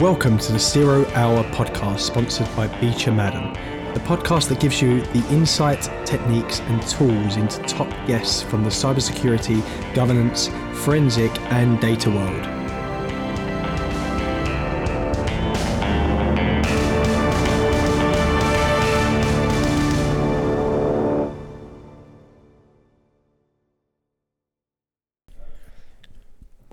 [0.00, 3.52] Welcome to the Zero Hour podcast sponsored by Beecher Madden,
[3.92, 8.70] the podcast that gives you the insight, techniques, and tools into top guests from the
[8.70, 9.62] cybersecurity,
[9.94, 12.59] governance, forensic, and data world.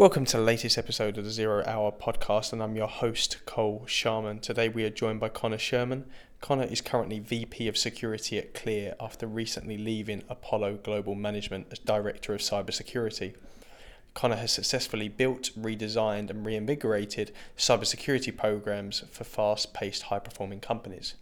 [0.07, 3.84] Welcome to the latest episode of the Zero Hour podcast, and I'm your host, Cole
[3.88, 4.39] Sharman.
[4.39, 6.06] Today we are joined by Connor Sherman.
[6.39, 11.80] Connor is currently VP of Security at Clear after recently leaving Apollo Global Management as
[11.80, 13.36] Director of Cybersecurity.
[14.14, 21.16] Connor has successfully built, redesigned, and reinvigorated cybersecurity programs for fast paced, high performing companies.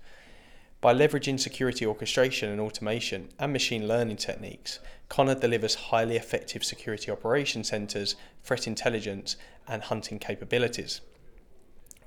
[0.80, 4.77] By leveraging security orchestration and automation and machine learning techniques,
[5.09, 9.38] Connor delivers highly effective security operation centers, threat intelligence,
[9.68, 11.02] and hunting capabilities.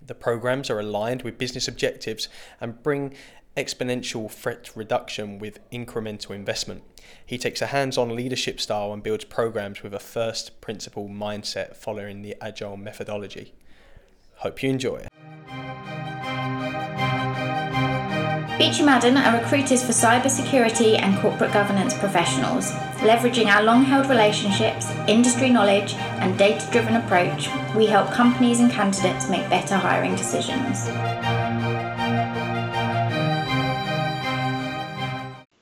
[0.04, 2.28] The programs are aligned with business objectives
[2.60, 3.14] and bring
[3.56, 6.82] exponential threat reduction with incremental investment.
[7.26, 11.76] He takes a hands on leadership style and builds programs with a first principle mindset
[11.76, 13.54] following the agile methodology.
[14.36, 15.08] Hope you enjoy it.
[18.58, 22.72] Beecher Madden are recruiters for cybersecurity and corporate governance professionals.
[23.06, 28.68] Leveraging our long held relationships, industry knowledge, and data driven approach, we help companies and
[28.68, 30.88] candidates make better hiring decisions.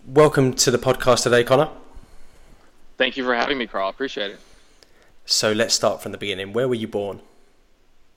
[0.06, 1.68] Welcome to the podcast today, Connor.
[2.96, 3.90] Thank you for having me, Carl.
[3.90, 4.40] Appreciate it.
[5.26, 6.54] So let's start from the beginning.
[6.54, 7.20] Where were you born?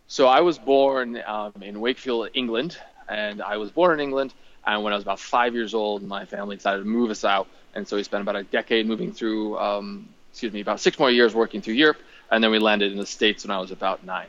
[0.08, 2.78] So I was born um, in Wakefield, England,
[3.10, 4.34] and I was born in England.
[4.66, 7.48] And when I was about five years old, my family decided to move us out,
[7.74, 11.10] and so we spent about a decade moving through, um, excuse me, about six more
[11.10, 11.98] years working through Europe,
[12.30, 14.28] and then we landed in the States when I was about nine.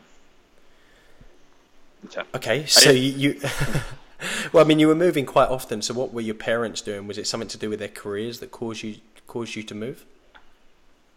[2.34, 3.40] Okay, so you, you
[4.52, 5.82] well, I mean, you were moving quite often.
[5.82, 7.06] So, what were your parents doing?
[7.06, 8.96] Was it something to do with their careers that caused you
[9.26, 10.04] caused you to move?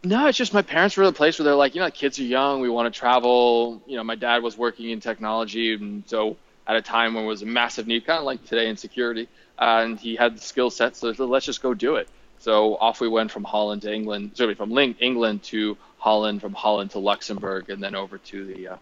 [0.03, 2.23] No, it's just my parents were a place where they're like, you know, kids are
[2.23, 3.81] young, we want to travel.
[3.85, 6.35] You know, my dad was working in technology, and so
[6.67, 9.27] at a time when it was a massive need, kind of like today in security,
[9.59, 12.07] and he had the skill set, so let's just go do it.
[12.39, 16.91] So off we went from Holland to England, sorry, from England to Holland, from Holland
[16.91, 18.77] to Luxembourg, and then over to the uh,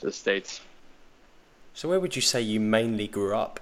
[0.00, 0.60] to the States.
[1.74, 3.58] So where would you say you mainly grew up?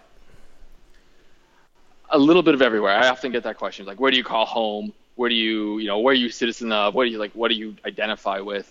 [2.11, 2.93] A little bit of everywhere.
[2.93, 4.93] I often get that question, like, where do you call home?
[5.15, 6.95] Where do you, you know, where are you citizen of?
[6.95, 7.33] What do you like?
[7.33, 8.71] What do you identify with?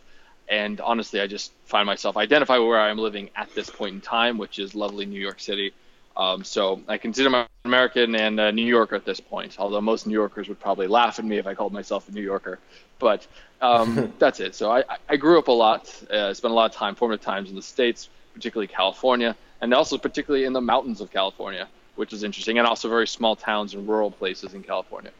[0.49, 4.01] And honestly, I just find myself identify where I am living at this point in
[4.01, 5.73] time, which is lovely New York City.
[6.17, 10.07] Um, so I consider myself American and a New Yorker at this point, although most
[10.07, 12.59] New Yorkers would probably laugh at me if I called myself a New Yorker.
[12.97, 13.27] But
[13.61, 14.55] um, that's it.
[14.55, 17.49] So I, I grew up a lot, uh, spent a lot of time, formative times
[17.49, 22.23] in the States, particularly California, and also particularly in the mountains of California, which is
[22.23, 25.11] interesting, and also very small towns and rural places in California.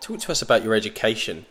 [0.00, 1.46] Talk to us about your education.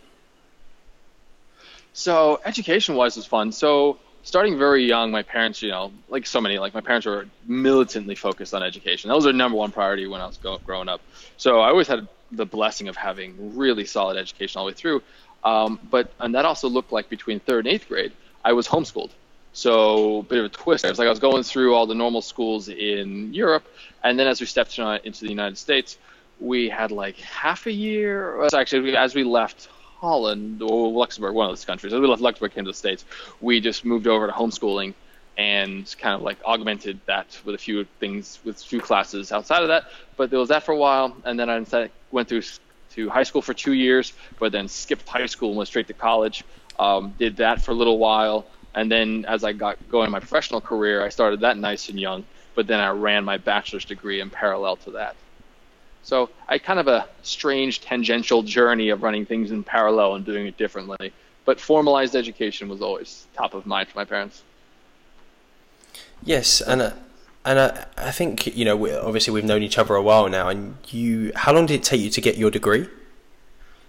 [1.94, 3.52] So education-wise was fun.
[3.52, 7.26] So starting very young, my parents, you know, like so many, like my parents were
[7.46, 9.10] militantly focused on education.
[9.10, 11.02] That was their number one priority when I was go- growing up.
[11.38, 15.02] So I always had the blessing of having really solid education all the way through.
[15.44, 18.12] Um, but and that also looked like between third and eighth grade,
[18.44, 19.12] I was homeschooled.
[19.54, 20.86] So a bit of a twist.
[20.86, 23.66] It was like I was going through all the normal schools in Europe,
[24.04, 25.98] and then as we stepped into the United States,
[26.40, 28.48] we had like half a year.
[28.54, 32.64] Actually, as we left Holland or Luxembourg, one of those countries, we left Luxembourg, came
[32.64, 33.04] to the States,
[33.42, 34.94] we just moved over to homeschooling
[35.38, 39.62] and kind of like augmented that with a few things, with a few classes outside
[39.62, 39.86] of that.
[40.18, 42.44] But there was that for a while, and then I went through
[42.92, 45.94] to high school for two years, but then skipped high school and went straight to
[45.94, 46.44] college.
[46.78, 50.20] Um, did that for a little while, and then as I got going in my
[50.20, 52.24] professional career, I started that nice and young,
[52.56, 55.16] but then I ran my bachelor's degree in parallel to that.
[56.04, 60.48] So I kind of a strange tangential journey of running things in parallel and doing
[60.48, 61.14] it differently.
[61.46, 64.44] But formalized education was always top of mind for my parents.
[66.24, 66.92] Yes, and uh,
[67.46, 70.50] and uh, I think you know we, obviously we've known each other a while now.
[70.50, 72.88] And you, how long did it take you to get your degree?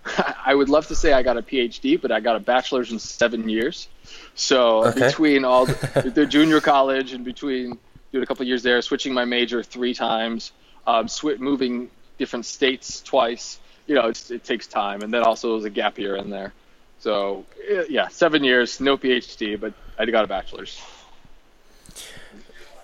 [0.44, 2.99] I would love to say I got a PhD, but I got a bachelor's in
[2.99, 3.88] seven years.
[4.35, 5.08] So okay.
[5.08, 7.79] between all the, the, junior college and between
[8.12, 10.52] doing a couple years there, switching my major three times,
[10.87, 11.90] um, sw- moving
[12.20, 13.58] different states twice.
[13.88, 16.52] You know, it takes time, and then also there's a gap year in there.
[17.00, 17.46] So
[17.88, 20.81] yeah, seven years, no PhD, but I got a bachelor's.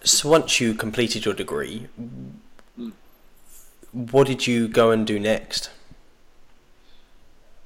[0.02, 2.92] So once you completed your degree, mm.
[3.92, 5.70] what did you go and do next?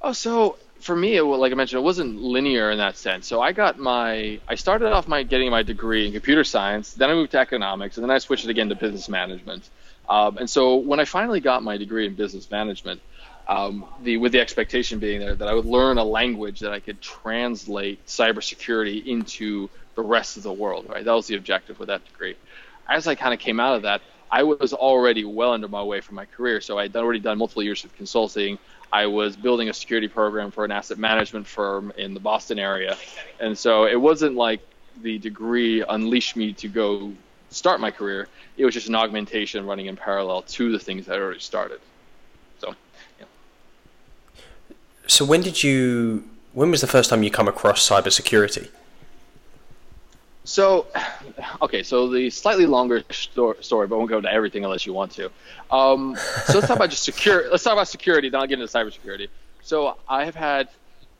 [0.01, 3.27] Oh, so for me, it, like I mentioned, it wasn't linear in that sense.
[3.27, 7.09] So I got my, I started off my getting my degree in computer science, then
[7.09, 9.69] I moved to economics, and then I switched it again to business management.
[10.09, 13.01] Um, and so when I finally got my degree in business management,
[13.47, 16.79] um, the with the expectation being there that I would learn a language that I
[16.79, 20.85] could translate cybersecurity into the rest of the world.
[20.89, 22.35] Right, that was the objective with that degree.
[22.87, 24.01] As I kind of came out of that,
[24.31, 26.61] I was already well under my way for my career.
[26.61, 28.57] So I'd already done multiple years of consulting.
[28.91, 32.97] I was building a security program for an asset management firm in the Boston area.
[33.39, 34.61] And so it wasn't like
[35.01, 37.13] the degree unleashed me to go
[37.51, 38.27] start my career.
[38.57, 41.79] It was just an augmentation running in parallel to the things that I already started.
[42.59, 42.73] So,
[43.19, 43.25] yeah.
[45.07, 46.23] So when did you?
[46.53, 48.69] When was the first time you come across cybersecurity?
[50.43, 50.87] So,
[51.61, 55.11] okay, so the slightly longer story, but I won't go into everything unless you want
[55.13, 55.29] to.
[55.69, 56.15] Um,
[56.45, 57.49] so let's talk about just secure.
[57.49, 58.29] Let's talk about security.
[58.29, 59.27] Then I'll get into cybersecurity.
[59.61, 60.69] So I have had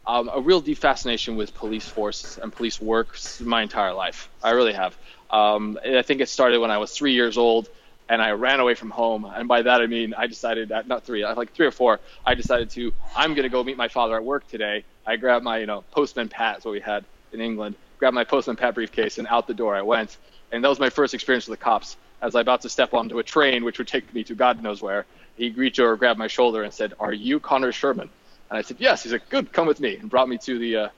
[0.06, 4.30] um, a real deep fascination with police force and police work my entire life.
[4.44, 4.98] I really have.
[5.30, 7.70] Um, I think it started when I was three years old
[8.10, 9.26] and I ran away from home.
[9.26, 12.00] And by that I mean I decided that not three, like three or four.
[12.26, 14.84] I decided to I'm going to go meet my father at work today.
[15.06, 18.24] I grabbed my you know postman pat, is what we had in England grabbed my
[18.24, 20.18] postman pat briefcase, and out the door I went.
[20.52, 21.96] And that was my first experience with the cops.
[22.20, 24.82] As I about to step onto a train, which would take me to God knows
[24.82, 25.06] where,
[25.38, 28.10] he reached over, grabbed my shoulder, and said, "Are you Connor Sherman?"
[28.52, 30.76] And I said, "Yes." He said, "Good, come with me," and brought me to the
[30.76, 30.90] uh,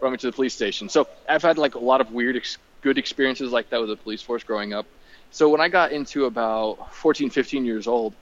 [0.00, 0.88] brought me to the police station.
[0.88, 3.96] So I've had like a lot of weird, ex- good experiences like that with the
[3.96, 4.84] police force growing up.
[5.30, 8.14] So when I got into about 14, 15 years old,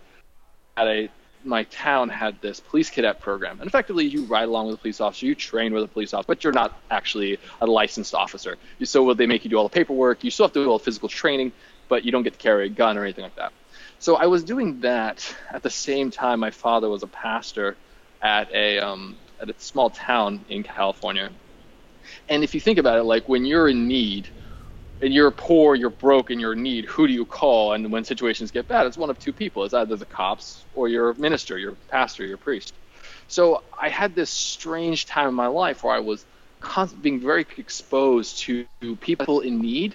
[0.76, 1.08] at a
[1.44, 3.60] my town had this police cadet program.
[3.60, 6.26] And effectively, you ride along with a police officer, you train with a police officer,
[6.26, 8.56] but you're not actually a licensed officer.
[8.82, 10.24] Still they make you do all the paperwork.
[10.24, 11.52] You still have to do all the physical training,
[11.88, 13.52] but you don't get to carry a gun or anything like that.
[14.00, 16.40] So I was doing that at the same time.
[16.40, 17.76] My father was a pastor
[18.22, 21.30] at a um, at a small town in California.
[22.28, 24.28] And if you think about it, like when you're in need,
[25.00, 27.72] and you're poor, you're broke, and you're in need, who do you call?
[27.72, 29.64] And when situations get bad, it's one of two people.
[29.64, 32.72] It's either the cops or your minister, your pastor, your priest.
[33.28, 36.24] So I had this strange time in my life where I was
[37.02, 38.66] being very exposed to
[39.00, 39.94] people in need,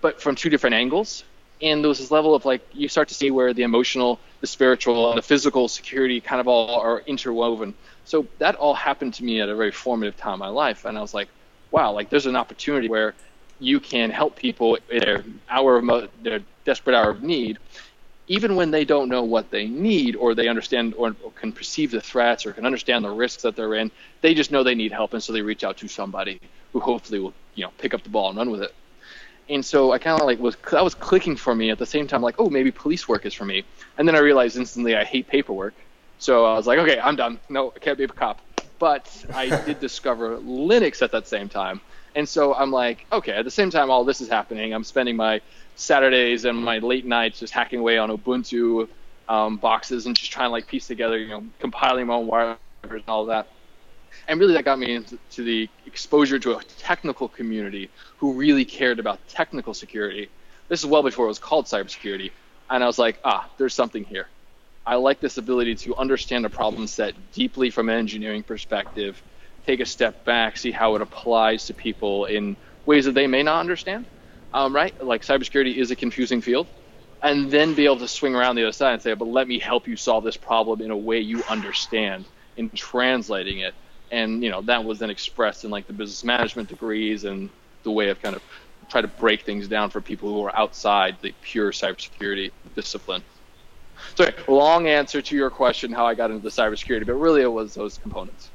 [0.00, 1.24] but from two different angles.
[1.64, 4.46] And there was this level of like, you start to see where the emotional, the
[4.46, 7.72] spiritual, and the physical security kind of all are interwoven.
[8.04, 10.84] So that all happened to me at a very formative time in my life.
[10.84, 11.28] And I was like,
[11.70, 13.14] wow, like there's an opportunity where
[13.58, 17.58] you can help people in their hour of their desperate hour of need,
[18.28, 21.90] even when they don't know what they need or they understand or, or can perceive
[21.90, 23.90] the threats or can understand the risks that they're in.
[24.20, 26.40] They just know they need help, and so they reach out to somebody
[26.74, 28.74] who hopefully will you know pick up the ball and run with it.
[29.48, 32.06] And so I kind of like was that was clicking for me at the same
[32.06, 33.64] time, like oh maybe police work is for me.
[33.98, 35.74] And then I realized instantly I hate paperwork,
[36.18, 37.38] so I was like okay I'm done.
[37.48, 38.40] No, I can't be a cop.
[38.78, 41.80] But I did discover Linux at that same time
[42.14, 45.16] and so I'm like, okay, at the same time all this is happening, I'm spending
[45.16, 45.40] my
[45.76, 48.88] Saturdays and my late nights just hacking away on Ubuntu
[49.28, 52.58] um, boxes and just trying to like piece together, you know, compiling my own wireframes
[52.90, 53.48] and all that.
[54.28, 58.98] And really that got me into the exposure to a technical community who really cared
[58.98, 60.28] about technical security.
[60.68, 62.30] This is well before it was called cybersecurity.
[62.70, 64.28] And I was like, ah, there's something here.
[64.86, 69.22] I like this ability to understand a problem set deeply from an engineering perspective
[69.66, 72.56] take a step back, see how it applies to people in
[72.86, 74.06] ways that they may not understand,
[74.52, 75.02] um, right?
[75.02, 76.66] Like cybersecurity is a confusing field,
[77.22, 79.58] and then be able to swing around the other side and say, but let me
[79.58, 82.24] help you solve this problem in a way you understand
[82.56, 83.74] in translating it.
[84.14, 87.50] And you know that was then expressed in like the business management degrees and
[87.82, 88.42] the way of kind of
[88.88, 93.22] try to break things down for people who are outside the pure cybersecurity discipline.
[94.14, 97.52] So, long answer to your question, how I got into the cybersecurity, but really it
[97.52, 98.50] was those components.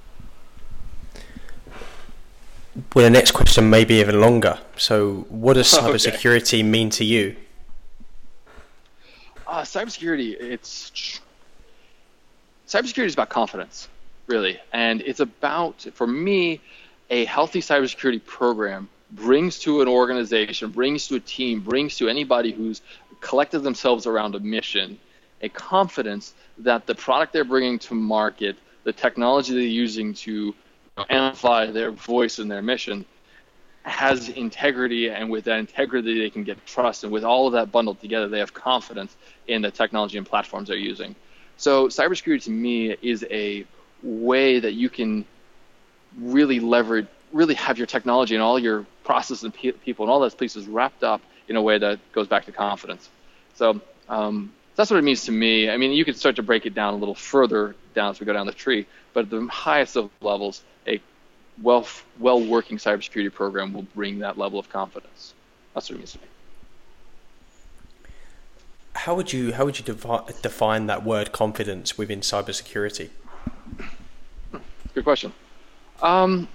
[2.95, 4.59] Well, the next question may be even longer.
[4.77, 6.63] So, what does cybersecurity okay.
[6.63, 7.35] mean to you?
[9.45, 11.19] Uh, cybersecurity, it's
[12.67, 13.89] cybersecurity is about confidence,
[14.29, 16.61] really, and it's about, for me,
[17.09, 22.51] a healthy cybersecurity program brings to an organization, brings to a team, brings to anybody
[22.51, 22.81] who's
[23.19, 24.99] collected themselves around a mission,
[25.41, 30.53] a confidence that the product they're bringing to market, the technology they're using to
[31.09, 33.03] amplify their voice and their mission
[33.83, 37.03] has integrity and with that integrity they can get trust.
[37.03, 39.15] And with all of that bundled together they have confidence
[39.47, 41.15] in the technology and platforms they're using.
[41.57, 43.65] So cybersecurity to me is a
[44.03, 45.25] way that you can
[46.17, 50.19] really leverage really have your technology and all your processes and pe- people and all
[50.19, 53.07] those pieces wrapped up in a way that goes back to confidence
[53.55, 56.65] so um, that's what it means to me i mean you could start to break
[56.65, 59.47] it down a little further down as we go down the tree but at the
[59.47, 61.01] highest of levels, a
[61.61, 61.85] well
[62.19, 65.33] well working cybersecurity program will bring that level of confidence.
[65.73, 66.25] That's what it means to me.
[68.93, 73.09] How would you how would you defi- define that word confidence within cybersecurity?
[74.93, 75.33] Good question.
[76.01, 76.47] Um,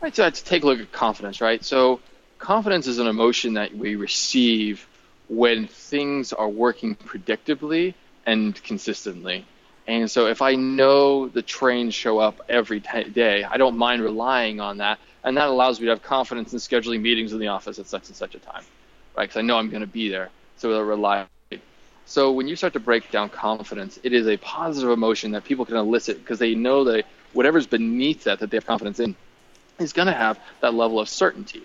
[0.00, 1.64] right, so let's take a look at confidence, right?
[1.64, 2.00] So
[2.38, 4.86] confidence is an emotion that we receive
[5.28, 7.94] when things are working predictably
[8.26, 9.46] and consistently.
[9.86, 14.02] And so if I know the trains show up every t- day, I don't mind
[14.02, 14.98] relying on that.
[15.24, 18.08] And that allows me to have confidence in scheduling meetings in the office at such
[18.08, 18.64] and such a time,
[19.16, 19.24] right?
[19.24, 20.30] Because I know I'm going to be there.
[20.56, 21.26] So they'll rely.
[22.12, 25.64] So when you start to break down confidence, it is a positive emotion that people
[25.64, 29.16] can elicit because they know that whatever's beneath that that they have confidence in
[29.78, 31.62] is going to have that level of certainty.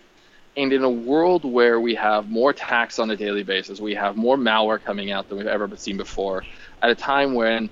[0.56, 4.16] And in a world where we have more attacks on a daily basis, we have
[4.16, 6.46] more malware coming out than we've ever seen before,
[6.82, 7.70] at a time when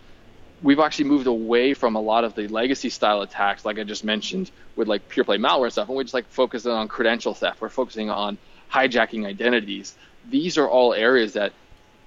[0.62, 4.04] we've actually moved away from a lot of the legacy style attacks, like I just
[4.04, 7.62] mentioned, with like pure play malware stuff, and we're just like focusing on credential theft.
[7.62, 8.38] We're focusing on
[8.70, 9.96] hijacking identities.
[10.30, 11.54] These are all areas that,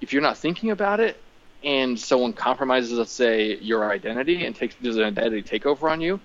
[0.01, 1.21] if you're not thinking about it,
[1.63, 6.19] and someone compromises, let's say, your identity and takes does an identity takeover on you,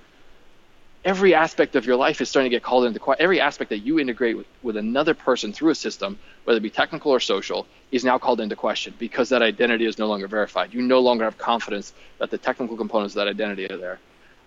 [1.04, 3.22] every aspect of your life is starting to get called into question.
[3.22, 6.70] Every aspect that you integrate with, with another person through a system, whether it be
[6.70, 10.72] technical or social, is now called into question because that identity is no longer verified.
[10.72, 13.98] You no longer have confidence that the technical components of that identity are there.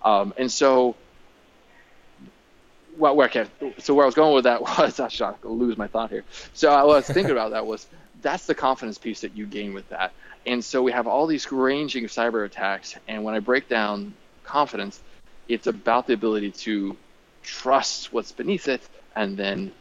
[0.04, 0.96] Um, and so,
[2.98, 5.88] well, where can, so where I was going with that was, I should lose my
[5.88, 6.24] thought here.
[6.54, 7.86] So I was thinking about that was
[8.22, 10.14] that's the confidence piece that you gain with that.
[10.46, 12.96] And so we have all these ranging cyber attacks.
[13.08, 15.02] And when I break down confidence,
[15.48, 16.96] it's about the ability to
[17.44, 18.82] trust what's beneath it
[19.16, 19.72] and then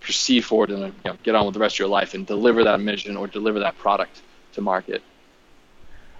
[0.00, 2.64] proceed forward and you know, get on with the rest of your life and deliver
[2.64, 5.02] that mission or deliver that product to market.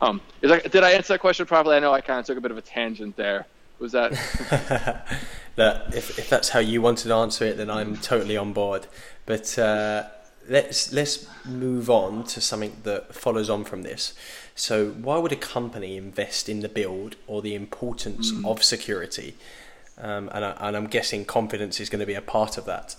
[0.03, 1.77] Um, that, did I answer that question properly?
[1.77, 3.47] I know I kind of took a bit of a tangent there.
[3.79, 4.13] Was that?
[5.57, 8.87] that if, if that's how you wanted to answer it, then I'm totally on board.
[9.27, 10.05] But uh,
[10.51, 14.13] let's let's move on to something that follows on from this.
[14.55, 18.45] So, why would a company invest in the build or the importance mm.
[18.45, 19.37] of security?
[19.97, 22.97] Um, and, I, and I'm guessing confidence is going to be a part of that.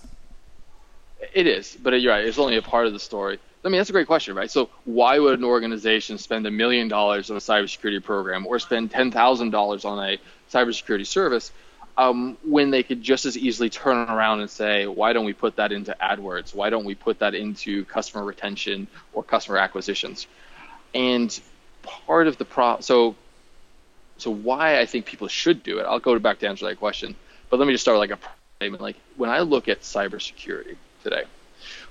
[1.34, 2.24] It is, but you're right.
[2.24, 3.38] It's only a part of the story.
[3.64, 4.50] I mean, that's a great question, right?
[4.50, 8.90] So, why would an organization spend a million dollars on a cybersecurity program or spend
[8.90, 10.18] ten thousand dollars on a
[10.50, 11.52] cybersecurity service
[11.96, 15.56] um, when they could just as easily turn around and say, why don't we put
[15.56, 16.54] that into AdWords?
[16.54, 20.26] Why don't we put that into customer retention or customer acquisitions?
[20.94, 21.38] And
[21.82, 23.16] part of the pro so
[24.18, 25.82] so why I think people should do it.
[25.82, 27.14] I'll go back to answer that question,
[27.50, 28.22] but let me just start with like a
[28.58, 28.82] statement.
[28.82, 31.24] Like when I look at cybersecurity today,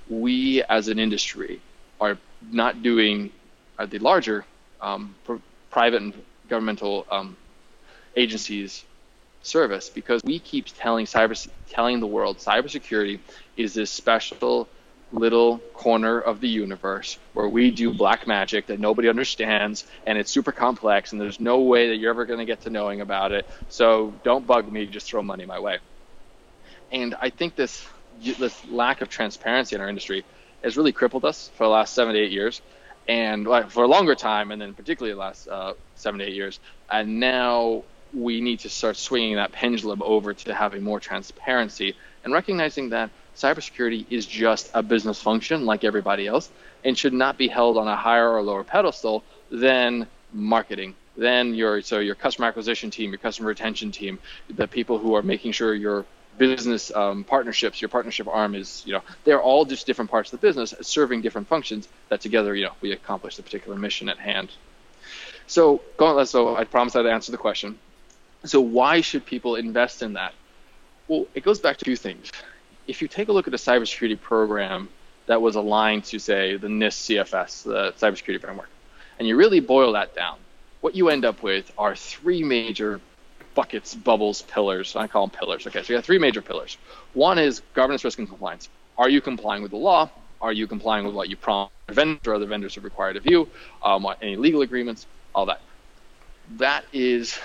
[0.08, 1.60] we as an industry
[2.00, 2.18] are
[2.50, 3.30] not doing
[3.78, 4.44] uh, the larger
[4.80, 5.36] um, pr-
[5.70, 6.14] private and
[6.48, 7.36] governmental um,
[8.16, 8.84] agencies
[9.42, 13.18] service because we keep telling cyber telling the world cybersecurity
[13.56, 14.68] is this special
[15.12, 20.30] little corner of the universe where we do black magic that nobody understands and it's
[20.30, 23.32] super complex and there's no way that you're ever going to get to knowing about
[23.32, 23.46] it.
[23.68, 25.78] So don't bug me, just throw money my way.
[26.90, 27.86] And I think this
[28.38, 30.24] this lack of transparency in our industry
[30.62, 32.60] has really crippled us for the last seven to eight years,
[33.08, 36.60] and for a longer time, and then particularly the last uh, seven to eight years.
[36.90, 37.82] And now
[38.14, 43.10] we need to start swinging that pendulum over to having more transparency and recognizing that
[43.36, 46.50] cybersecurity is just a business function like everybody else
[46.84, 51.82] and should not be held on a higher or lower pedestal than marketing then your
[51.82, 55.74] so your customer acquisition team your customer retention team the people who are making sure
[55.74, 56.04] your
[56.38, 60.40] business um, partnerships your partnership arm is you know they're all just different parts of
[60.40, 64.18] the business serving different functions that together you know we accomplish the particular mission at
[64.18, 64.50] hand.
[65.46, 67.78] So going so i promised i'd answer the question
[68.44, 70.34] so why should people invest in that
[71.08, 72.30] well it goes back to two things
[72.86, 74.88] if you take a look at a cybersecurity program
[75.26, 78.68] that was aligned to, say, the NIST CFS, the cybersecurity framework,
[79.18, 80.38] and you really boil that down,
[80.80, 83.00] what you end up with are three major
[83.54, 84.96] buckets, bubbles, pillars.
[84.96, 85.66] I call them pillars.
[85.66, 86.76] Okay, so you have three major pillars.
[87.12, 88.68] One is governance, risk, and compliance.
[88.98, 90.10] Are you complying with the law?
[90.40, 93.48] Are you complying with what you your vendor or other vendors have required of you?
[93.82, 95.06] Um, any legal agreements?
[95.34, 95.60] All that.
[96.56, 97.38] That is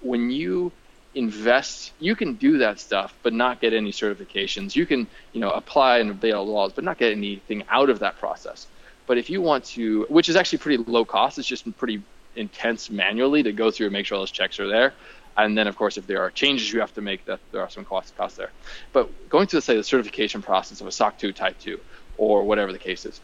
[0.00, 0.72] when you
[1.14, 4.76] invest you can do that stuff but not get any certifications.
[4.76, 7.98] You can you know apply and obey all laws but not get anything out of
[8.00, 8.66] that process.
[9.06, 12.02] But if you want to which is actually pretty low cost it's just pretty
[12.36, 14.94] intense manually to go through and make sure all those checks are there.
[15.36, 17.70] And then of course if there are changes you have to make that there are
[17.70, 18.50] some costs costs there.
[18.92, 21.80] But going through say the certification process of a SOC 2 type 2
[22.18, 23.20] or whatever the case is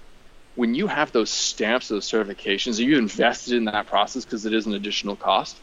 [0.56, 4.52] when you have those stamps those certifications are you invested in that process because it
[4.52, 5.56] is an additional cost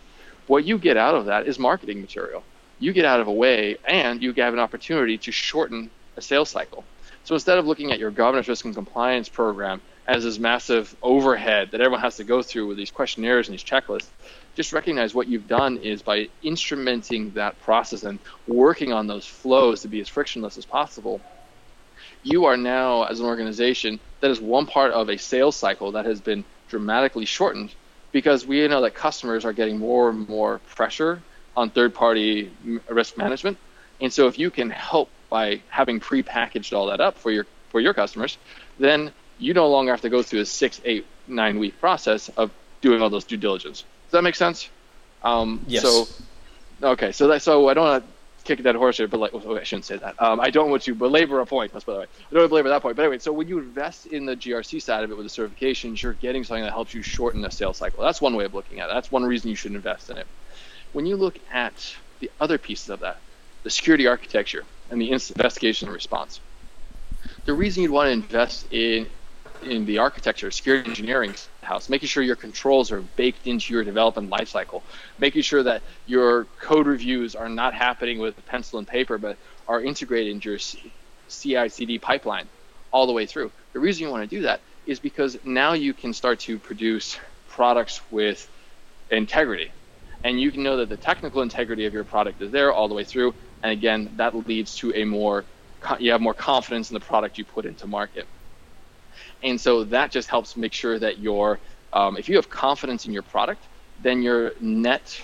[0.47, 2.43] What you get out of that is marketing material.
[2.79, 6.49] You get out of a way, and you have an opportunity to shorten a sales
[6.49, 6.83] cycle.
[7.23, 11.71] So instead of looking at your governance, risk, and compliance program as this massive overhead
[11.71, 14.09] that everyone has to go through with these questionnaires and these checklists,
[14.55, 19.81] just recognize what you've done is by instrumenting that process and working on those flows
[19.81, 21.21] to be as frictionless as possible.
[22.21, 26.05] You are now, as an organization, that is one part of a sales cycle that
[26.05, 27.73] has been dramatically shortened
[28.13, 31.21] because we know that customers are getting more and more pressure
[31.57, 32.49] on third party
[32.87, 33.57] risk management.
[33.99, 37.81] And so if you can help by having pre-packaged all that up for your for
[37.81, 38.37] your customers,
[38.79, 42.51] then you no longer have to go through a six, eight, nine week process of
[42.81, 43.83] doing all those due diligence.
[44.05, 44.69] Does that make sense?
[45.23, 45.83] Um, yes.
[45.83, 46.07] So,
[46.83, 47.11] okay.
[47.11, 48.12] So that so I don't want to
[48.43, 50.21] kick that horse here, but like oh, I shouldn't say that.
[50.21, 51.73] Um, I don't want to belabor a point.
[51.73, 52.05] Let's put it that way.
[52.05, 52.95] I don't want to belabor that point.
[52.95, 56.01] But anyway, so when you invest in the GRC side of it with the certifications,
[56.01, 58.03] you're getting something that helps you shorten the sales cycle.
[58.03, 58.93] That's one way of looking at it.
[58.93, 60.27] That's one reason you should invest in it.
[60.93, 63.19] When you look at the other pieces of that,
[63.63, 66.39] the security architecture and the investigation and response,
[67.45, 69.07] the reason you'd want to invest in
[69.61, 71.33] in the architecture, security engineering
[71.63, 74.81] house, making sure your controls are baked into your development lifecycle,
[75.19, 79.81] making sure that your code reviews are not happening with pencil and paper, but are
[79.81, 80.59] integrated into your
[81.29, 82.47] CI/CD pipeline
[82.91, 83.51] all the way through.
[83.73, 87.17] The reason you want to do that is because now you can start to produce
[87.47, 88.49] products with
[89.09, 89.71] integrity
[90.23, 92.95] and you can know that the technical integrity of your product is there all the
[92.95, 93.35] way through.
[93.61, 95.45] And again, that leads to a more
[95.99, 98.25] you have more confidence in the product you put into market.
[99.43, 101.59] And so that just helps make sure that your
[101.91, 103.63] um, if you have confidence in your product,
[104.01, 105.21] then your net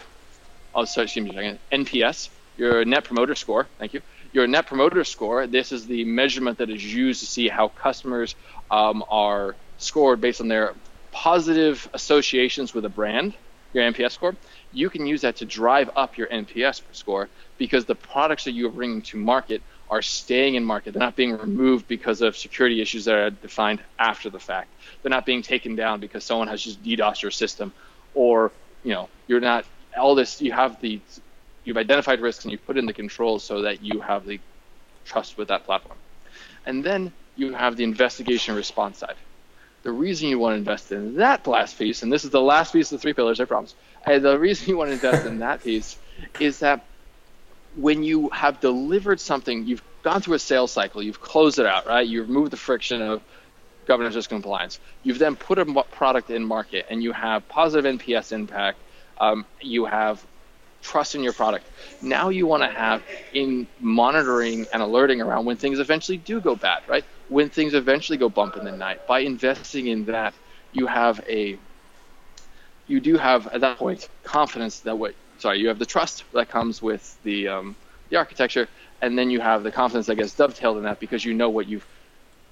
[0.73, 4.01] oh sorry, excuse me, NPS, your net promoter score, thank you.
[4.33, 8.35] Your net promoter score, this is the measurement that is used to see how customers
[8.69, 10.75] um, are scored based on their
[11.11, 13.33] positive associations with a brand,
[13.73, 14.35] your NPS score
[14.71, 18.67] you can use that to drive up your NPS score because the products that you
[18.67, 20.93] are bringing to market are staying in market.
[20.93, 24.69] They're not being removed because of security issues that are defined after the fact.
[25.01, 27.73] They're not being taken down because someone has just DDoS your system,
[28.13, 28.51] or
[28.83, 29.65] you know you're not
[29.97, 30.41] all this.
[30.41, 31.01] You have the
[31.63, 34.39] you've identified risks and you put in the controls so that you have the
[35.05, 35.97] trust with that platform.
[36.65, 39.15] And then you have the investigation response side.
[39.83, 42.73] The reason you want to invest in that last piece, and this is the last
[42.73, 43.75] piece of the three pillars, I promise,
[44.05, 45.97] and the reason you want to invest in that piece
[46.39, 46.85] is that
[47.79, 51.87] when you have delivered something, you've gone through a sales cycle, you've closed it out,
[51.87, 52.05] right?
[52.05, 53.21] You've removed the friction of
[53.85, 54.79] governance risk compliance.
[55.03, 58.79] You've then put a product in market, and you have positive NPS impact.
[59.17, 60.25] Um, you have
[60.81, 61.65] trust in your product.
[62.01, 63.01] Now you want to have
[63.33, 67.05] in monitoring and alerting around when things eventually do go bad, right?
[67.29, 69.07] When things eventually go bump in the night.
[69.07, 70.33] By investing in that,
[70.71, 71.57] you have a
[72.87, 76.49] you do have at that point confidence that what sorry you have the trust that
[76.49, 77.75] comes with the um,
[78.09, 78.67] the architecture,
[79.01, 81.67] and then you have the confidence that gets dovetailed in that because you know what
[81.67, 81.85] you've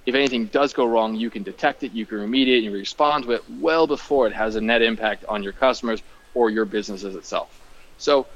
[0.06, 3.32] if anything does go wrong, you can detect it, you can remediate, you respond to
[3.34, 6.02] it well before it has a net impact on your customers
[6.34, 7.62] or your businesses itself.
[7.98, 8.28] So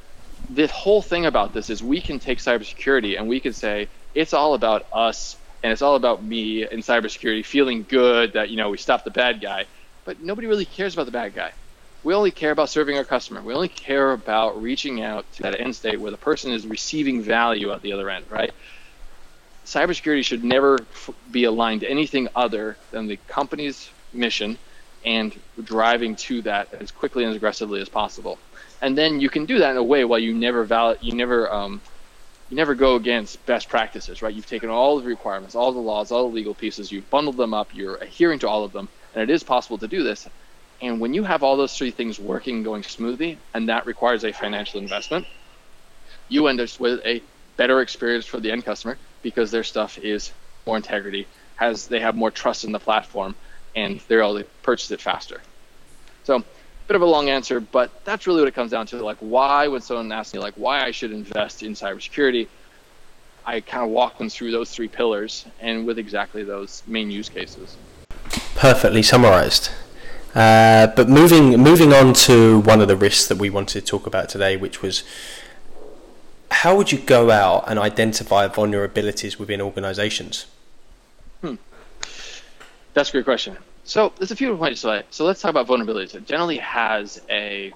[0.49, 4.33] the whole thing about this is we can take cybersecurity and we can say it's
[4.33, 8.69] all about us and it's all about me in cybersecurity feeling good that you know
[8.69, 9.65] we stopped the bad guy,
[10.05, 11.53] but nobody really cares about the bad guy
[12.03, 13.41] we only care about serving our customer.
[13.41, 17.21] We only care about reaching out to that end state where the person is receiving
[17.21, 18.51] value at the other end, right?
[19.65, 20.87] Cybersecurity should never
[21.29, 24.57] be aligned to anything other than the company's mission
[25.05, 28.39] and driving to that as quickly and as aggressively as possible.
[28.81, 31.51] And then you can do that in a way while you never valid, you never
[31.53, 31.81] um,
[32.49, 34.33] you never go against best practices, right?
[34.33, 37.53] You've taken all the requirements, all the laws, all the legal pieces, you've bundled them
[37.53, 40.27] up, you're adhering to all of them, and it is possible to do this
[40.81, 44.31] and when you have all those three things working, going smoothly, and that requires a
[44.31, 45.27] financial investment,
[46.27, 47.21] you end up with a
[47.55, 50.31] better experience for the end customer because their stuff is
[50.65, 53.35] more integrity, has they have more trust in the platform,
[53.75, 55.41] and they're able to purchase it faster.
[56.23, 56.43] So,
[56.87, 59.03] bit of a long answer, but that's really what it comes down to.
[59.03, 62.47] Like, why when someone asks me like why I should invest in cybersecurity,
[63.45, 67.29] I kind of walk them through those three pillars and with exactly those main use
[67.29, 67.75] cases.
[68.55, 69.69] Perfectly summarized.
[70.33, 74.07] Uh, but moving moving on to one of the risks that we wanted to talk
[74.07, 75.03] about today, which was
[76.51, 80.45] how would you go out and identify vulnerabilities within organizations?
[81.41, 81.55] Hmm.
[82.93, 83.57] That's a great question.
[83.83, 86.13] So there's a few points to So let's talk about vulnerabilities.
[86.13, 87.73] It generally has a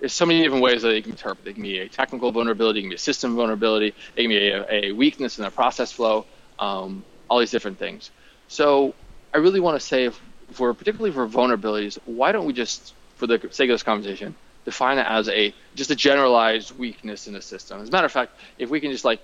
[0.00, 1.46] there's so many different ways that they can interpret.
[1.46, 4.48] It can be a technical vulnerability, it can be a system vulnerability, it can be
[4.48, 6.26] a, a weakness in a process flow,
[6.58, 8.10] um, all these different things.
[8.48, 8.94] So
[9.32, 10.10] I really want to say
[10.52, 14.98] for particularly for vulnerabilities, why don't we just, for the sake of this conversation, define
[14.98, 17.80] it as a just a generalized weakness in the system.
[17.80, 19.20] As a matter of fact, if we can just like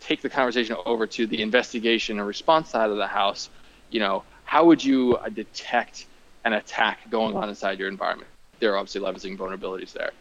[0.00, 3.50] take the conversation over to the investigation and response side of the house,
[3.90, 6.06] you know, how would you uh, detect
[6.44, 8.30] an attack going on inside your environment?
[8.60, 10.12] There are obviously leveraging vulnerabilities there,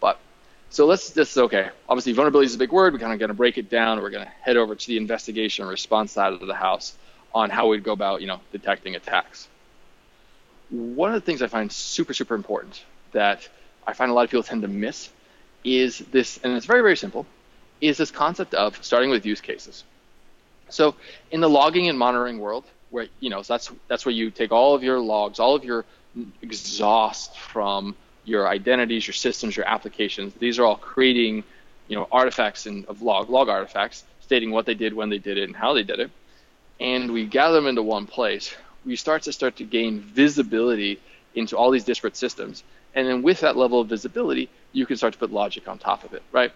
[0.00, 0.18] but
[0.70, 1.68] so let's just okay.
[1.88, 2.94] Obviously, vulnerability is a big word.
[2.94, 4.00] We're kind of going to break it down.
[4.00, 6.94] We're going to head over to the investigation and response side of the house
[7.34, 9.48] on how we'd go about, you know, detecting attacks.
[10.72, 13.48] One of the things I find super super important that
[13.86, 15.10] I find a lot of people tend to miss
[15.64, 17.26] is this, and it's very, very simple,
[17.80, 19.84] is this concept of starting with use cases.
[20.68, 20.94] So
[21.30, 24.52] in the logging and monitoring world, where you know, so that's that's where you take
[24.52, 25.84] all of your logs, all of your
[26.42, 30.34] exhaust from your identities, your systems, your applications.
[30.34, 31.44] These are all creating,
[31.88, 35.36] you know, artifacts in, of log log artifacts stating what they did, when they did
[35.38, 36.10] it, and how they did it.
[36.80, 38.54] And we gather them into one place.
[38.84, 41.00] We start to start to gain visibility
[41.34, 42.64] into all these disparate systems.
[42.94, 46.04] And then with that level of visibility, you can start to put logic on top
[46.04, 46.52] of it, right?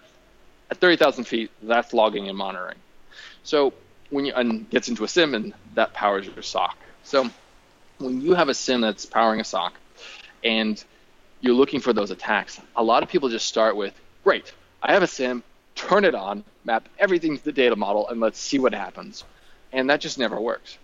[0.69, 2.77] At 30,000 feet, that's logging and monitoring.
[3.43, 3.73] So
[4.09, 6.77] when you and gets into a SIEM and that powers your SOC.
[7.03, 7.29] So
[7.97, 9.73] when you have a SIEM that's powering a SOC
[10.43, 10.83] and
[11.41, 15.03] you're looking for those attacks, a lot of people just start with, great, I have
[15.03, 15.43] a SIEM,
[15.75, 19.23] turn it on, map everything to the data model, and let's see what happens.
[19.71, 20.77] And that just never works.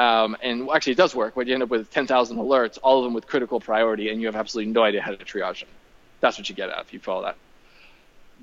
[0.00, 3.04] Um, and actually, it does work, but you end up with 10,000 alerts, all of
[3.04, 5.68] them with critical priority, and you have absolutely no idea how to triage them.
[6.20, 7.36] That's what you get at if you follow that.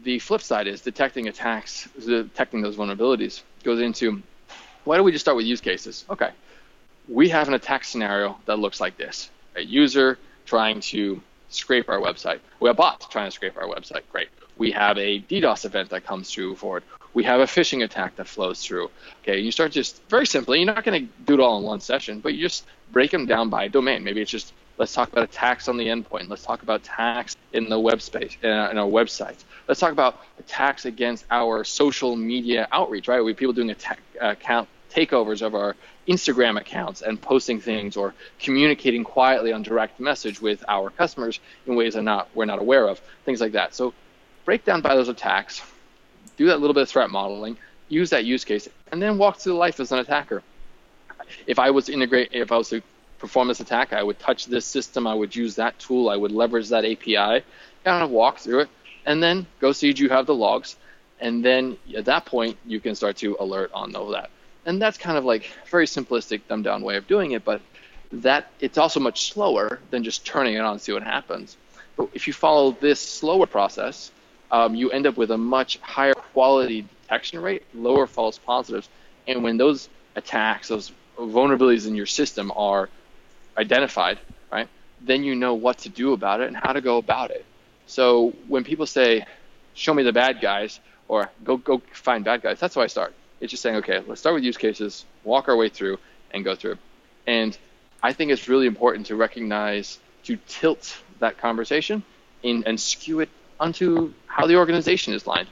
[0.04, 4.22] The flip side is detecting attacks, detecting those vulnerabilities goes into
[4.84, 6.06] why don't we just start with use cases?
[6.12, 6.30] Okay,
[7.10, 12.00] we have an attack scenario that looks like this: a user trying to scrape our
[12.00, 12.40] website.
[12.60, 14.04] We have bots trying to scrape our website.
[14.12, 14.30] Great.
[14.58, 16.84] We have a DDoS event that comes through forward
[17.18, 18.92] we have a phishing attack that flows through.
[19.24, 20.60] Okay, you start just very simply.
[20.60, 23.26] You're not going to do it all in one session, but you just break them
[23.26, 24.04] down by domain.
[24.04, 26.30] Maybe it's just let's talk about attacks on the endpoint.
[26.30, 29.46] Let's talk about attacks in the web space uh, in our websites.
[29.68, 33.08] Let's talk about attacks against our social media outreach.
[33.08, 35.76] Right, we have people doing attack uh, account takeovers of our
[36.08, 41.76] Instagram accounts and posting things or communicating quietly on direct message with our customers in
[41.76, 43.02] ways that not we're not aware of.
[43.26, 43.74] Things like that.
[43.74, 43.96] So
[44.46, 45.64] break down by those attacks
[46.38, 47.58] do that little bit of threat modeling,
[47.90, 50.42] use that use case, and then walk through life as an attacker.
[51.46, 52.82] If I was to integrate, if I was to
[53.18, 56.32] perform this attack, I would touch this system, I would use that tool, I would
[56.32, 57.44] leverage that API,
[57.84, 58.70] kind of walk through it,
[59.06, 60.76] and then go see do you have the logs,
[61.20, 64.30] and then at that point you can start to alert on all that.
[64.66, 67.62] And that's kind of like very simplistic, dumbed down way of doing it, but
[68.12, 71.58] that it's also much slower than just turning it on and see what happens.
[71.96, 74.12] But if you follow this slower process,
[74.52, 78.90] um, you end up with a much higher quality detection rate, lower false positives.
[79.28, 82.90] And when those attacks, those vulnerabilities in your system are
[83.58, 84.20] identified,
[84.52, 84.68] right,
[85.02, 87.46] then you know what to do about it and how to go about it.
[87.88, 89.26] So when people say,
[89.74, 93.14] show me the bad guys, or go, go find bad guys, that's how I start.
[93.40, 96.00] It's just saying, okay, let's start with use cases, walk our way through,
[96.32, 96.78] and go through.
[97.26, 97.58] And
[98.02, 102.04] I think it's really important to recognize, to tilt that conversation
[102.44, 105.48] in, and skew it onto how the organization is lined.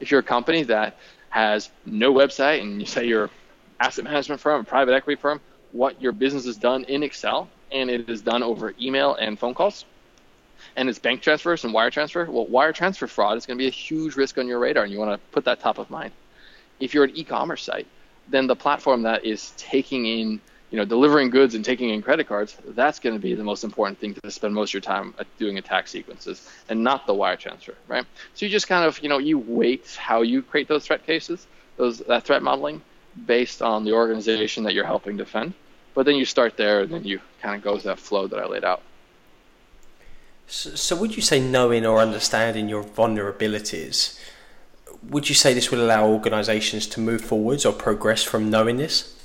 [0.00, 0.98] If you're a company that
[1.30, 3.30] has no website and you say you're an
[3.80, 5.40] asset management firm, a private equity firm,
[5.72, 9.54] what your business is done in Excel and it is done over email and phone
[9.54, 9.84] calls,
[10.76, 13.66] and it's bank transfers and wire transfer, well, wire transfer fraud is going to be
[13.66, 16.12] a huge risk on your radar, and you want to put that top of mind.
[16.80, 17.86] If you're an e-commerce site,
[18.28, 20.40] then the platform that is taking in
[20.76, 23.64] you know, delivering goods and taking in credit cards, that's going to be the most
[23.64, 27.14] important thing to spend most of your time uh, doing attack sequences and not the
[27.14, 28.04] wire transfer, right?
[28.34, 31.46] So you just kind of, you know, you weight how you create those threat cases,
[31.78, 32.82] those that threat modeling
[33.24, 35.54] based on the organization that you're helping defend.
[35.94, 38.38] But then you start there and then you kind of go to that flow that
[38.38, 38.82] I laid out.
[40.46, 44.20] So, so would you say knowing or understanding your vulnerabilities,
[45.02, 49.15] would you say this will allow organizations to move forwards or progress from knowing this?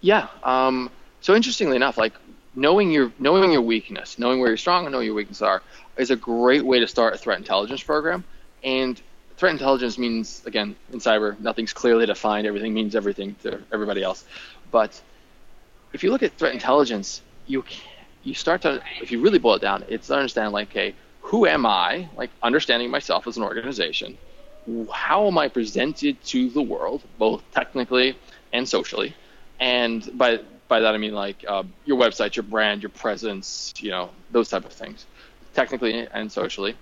[0.00, 0.28] Yeah.
[0.42, 2.12] Um, so interestingly enough, like
[2.54, 5.62] knowing your knowing your weakness, knowing where you're strong and knowing your weaknesses are,
[5.96, 8.24] is a great way to start a threat intelligence program.
[8.64, 9.00] And
[9.36, 12.46] threat intelligence means again in cyber, nothing's clearly defined.
[12.46, 14.24] Everything means everything to everybody else.
[14.70, 15.00] But
[15.92, 17.64] if you look at threat intelligence, you
[18.24, 21.66] you start to if you really boil it down, it's understand like, okay, who am
[21.66, 22.08] I?
[22.16, 24.16] Like understanding myself as an organization.
[24.92, 28.16] How am I presented to the world, both technically
[28.52, 29.14] and socially?
[29.60, 33.90] And by by that I mean like uh, your website, your brand, your presence, you
[33.90, 35.06] know, those type of things,
[35.54, 36.74] technically and socially.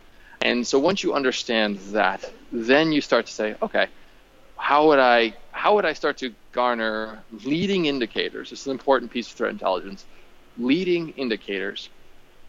[0.43, 3.87] And so once you understand that, then you start to say, okay,
[4.57, 8.51] how would I how would I start to garner leading indicators?
[8.51, 10.05] This is an important piece of threat intelligence.
[10.57, 11.89] Leading indicators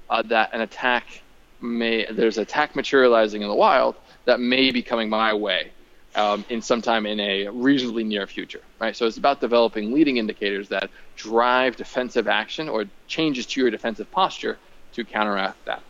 [0.10, 1.06] uh, that an attack
[1.62, 5.72] may there's attack materializing in the wild that may be coming my way
[6.16, 8.96] um, in sometime in a reasonably near future, right?
[8.96, 14.10] So it's about developing leading indicators that drive defensive action or changes to your defensive
[14.12, 14.58] posture
[14.94, 15.82] to counteract that.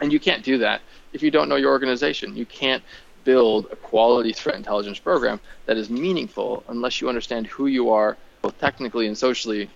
[0.00, 0.80] And you can't do that
[1.12, 2.36] if you don't know your organization.
[2.36, 2.82] You can't
[3.24, 8.16] build a quality threat intelligence program that is meaningful unless you understand who you are,
[8.42, 9.68] both technically and socially,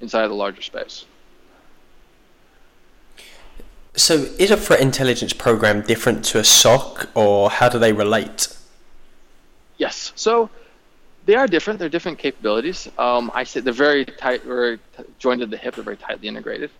[0.00, 1.04] inside the larger space.
[3.96, 8.53] So, is a threat intelligence program different to a SOC, or how do they relate?
[9.76, 10.12] Yes.
[10.14, 10.50] So,
[11.26, 11.78] they are different.
[11.78, 12.88] They're different capabilities.
[12.98, 14.78] Um, I say they're very tight, very
[15.18, 15.74] joined at the hip.
[15.74, 16.70] They're very tightly integrated.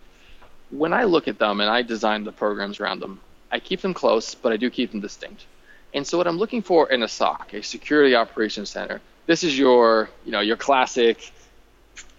[0.69, 3.19] When I look at them and I design the programs around them,
[3.51, 5.45] I keep them close, but I do keep them distinct.
[5.93, 9.57] And so, what I'm looking for in a SOC, a security operations center, this is
[9.57, 11.31] your, you know, your classic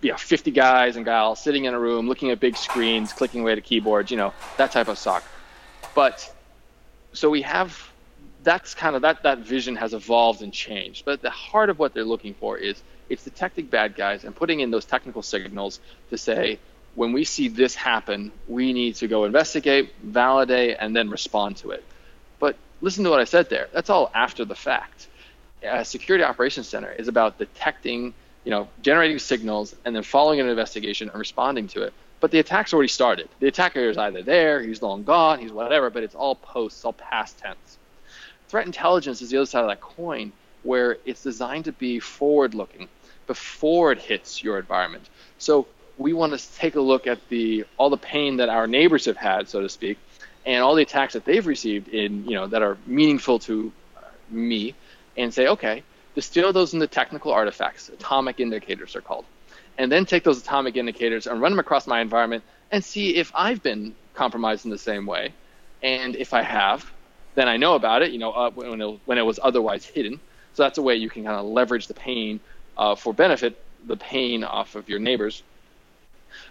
[0.00, 3.40] you know, 50 guys and gals sitting in a room looking at big screens, clicking
[3.42, 5.24] away at keyboards, you know, that type of SOC.
[5.94, 6.34] But
[7.12, 7.90] so we have
[8.46, 11.04] that's kind of that that vision has evolved and changed.
[11.04, 12.80] But at the heart of what they're looking for is
[13.10, 15.80] it's detecting bad guys and putting in those technical signals
[16.10, 16.60] to say
[16.94, 21.72] when we see this happen, we need to go investigate, validate, and then respond to
[21.72, 21.82] it.
[22.38, 23.68] But listen to what I said there.
[23.72, 25.08] That's all after the fact.
[25.64, 30.46] A security operations center is about detecting you know, generating signals and then following an
[30.48, 31.92] investigation and responding to it.
[32.20, 33.28] But the attack's already started.
[33.40, 36.92] The attacker is either there, he's long gone, he's whatever, but it's all post, all
[36.92, 37.75] past tense.
[38.48, 40.32] Threat intelligence is the other side of that coin
[40.62, 42.88] where it's designed to be forward looking
[43.26, 45.08] before it hits your environment.
[45.38, 45.66] So
[45.98, 49.16] we want to take a look at the all the pain that our neighbors have
[49.16, 49.98] had, so to speak,
[50.44, 54.00] and all the attacks that they've received in, you know, that are meaningful to uh,
[54.30, 54.74] me
[55.16, 55.82] and say, okay,
[56.14, 59.24] distill those into technical artifacts, atomic indicators are called,
[59.78, 63.32] and then take those atomic indicators and run them across my environment and see if
[63.34, 65.32] I've been compromised in the same way.
[65.82, 66.90] And if I have,
[67.36, 70.18] then I know about it, you know, uh, when, it, when it was otherwise hidden.
[70.54, 72.40] So that's a way you can kind of leverage the pain
[72.76, 75.42] uh, for benefit, the pain off of your neighbors.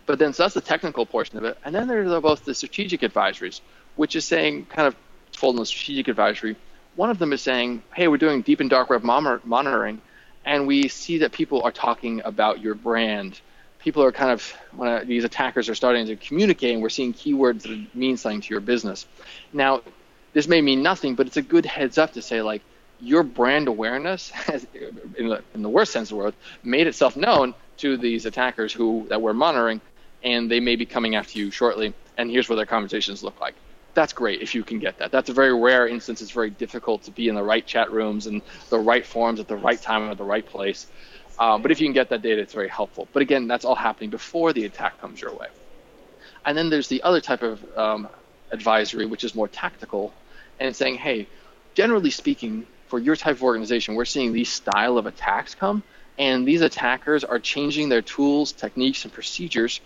[0.05, 1.57] But then, so that's the technical portion of it.
[1.65, 3.59] And then there's both the strategic advisories,
[3.95, 4.95] which is saying, kind of
[5.33, 6.55] fold in the strategic advisory,
[6.95, 10.01] one of them is saying, hey, we're doing deep and dark web monitoring,
[10.45, 13.41] and we see that people are talking about your brand.
[13.79, 17.63] People are kind of, when these attackers are starting to communicate, and we're seeing keywords
[17.63, 19.05] that mean something to your business.
[19.51, 19.81] Now,
[20.35, 22.61] this may mean nothing, but it's a good heads up to say, like,
[22.99, 24.67] your brand awareness, has,
[25.17, 28.73] in, the, in the worst sense of the word, made itself known to these attackers
[28.73, 29.79] who that we're monitoring,
[30.23, 31.93] and they may be coming after you shortly.
[32.17, 33.55] And here's what their conversations look like
[33.93, 35.09] that's great if you can get that.
[35.09, 36.21] That's a very rare instance.
[36.21, 39.47] It's very difficult to be in the right chat rooms and the right forums at
[39.47, 40.87] the right time at the right place.
[41.39, 43.07] Um, but if you can get that data, it's very helpful.
[43.13, 45.47] But again, that's all happening before the attack comes your way.
[46.45, 48.07] And then there's the other type of um,
[48.51, 50.13] advisory, which is more tactical,
[50.59, 51.27] and saying, hey,
[51.73, 55.83] generally speaking, for your type of organization, we're seeing these style of attacks come,
[56.17, 59.81] and these attackers are changing their tools, techniques, and procedures,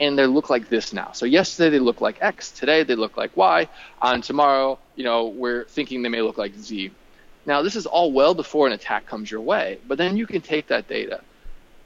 [0.00, 1.12] and they look like this now.
[1.12, 3.68] So yesterday they look like X, today they look like Y,
[4.00, 6.90] and tomorrow, you know, we're thinking they may look like Z.
[7.46, 10.40] Now this is all well before an attack comes your way, but then you can
[10.40, 11.20] take that data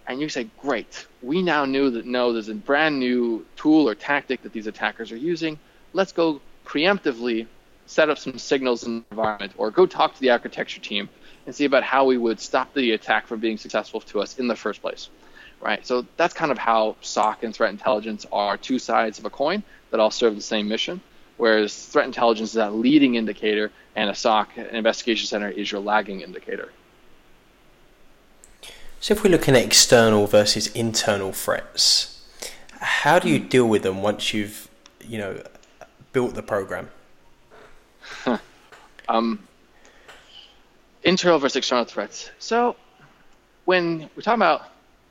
[0.06, 3.94] and you say, great, we now knew that no, there's a brand new tool or
[3.94, 5.58] tactic that these attackers are using.
[5.92, 7.46] Let's go preemptively
[7.86, 11.08] set up some signals in the environment or go talk to the architecture team
[11.46, 14.46] and see about how we would stop the attack from being successful to us in
[14.48, 15.08] the first place
[15.62, 15.86] right?
[15.86, 19.62] So that's kind of how SOC and threat intelligence are two sides of a coin
[19.90, 21.00] that all serve the same mission.
[21.38, 25.80] Whereas threat intelligence is that leading indicator, and a SOC, an investigation center, is your
[25.80, 26.70] lagging indicator.
[29.00, 32.22] So if we're looking at external versus internal threats,
[32.80, 34.68] how do you deal with them once you've,
[35.00, 35.42] you know,
[36.12, 36.90] built the program?
[39.08, 39.38] um,
[41.02, 42.30] internal versus external threats.
[42.38, 42.76] So
[43.64, 44.68] when we're talking about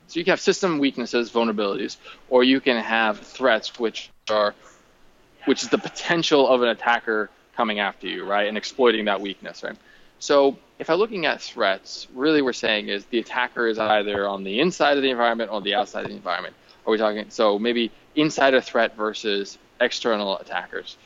[0.08, 1.96] so you can have system weaknesses, vulnerabilities,
[2.28, 4.54] or you can have threats which are
[5.46, 9.62] which is the potential of an attacker coming after you, right, and exploiting that weakness,
[9.62, 9.76] right?
[10.18, 14.44] So if I'm looking at threats, really we're saying is the attacker is either on
[14.44, 16.54] the inside of the environment or the outside of the environment.
[16.86, 20.96] Are we talking so maybe insider threat versus external attackers?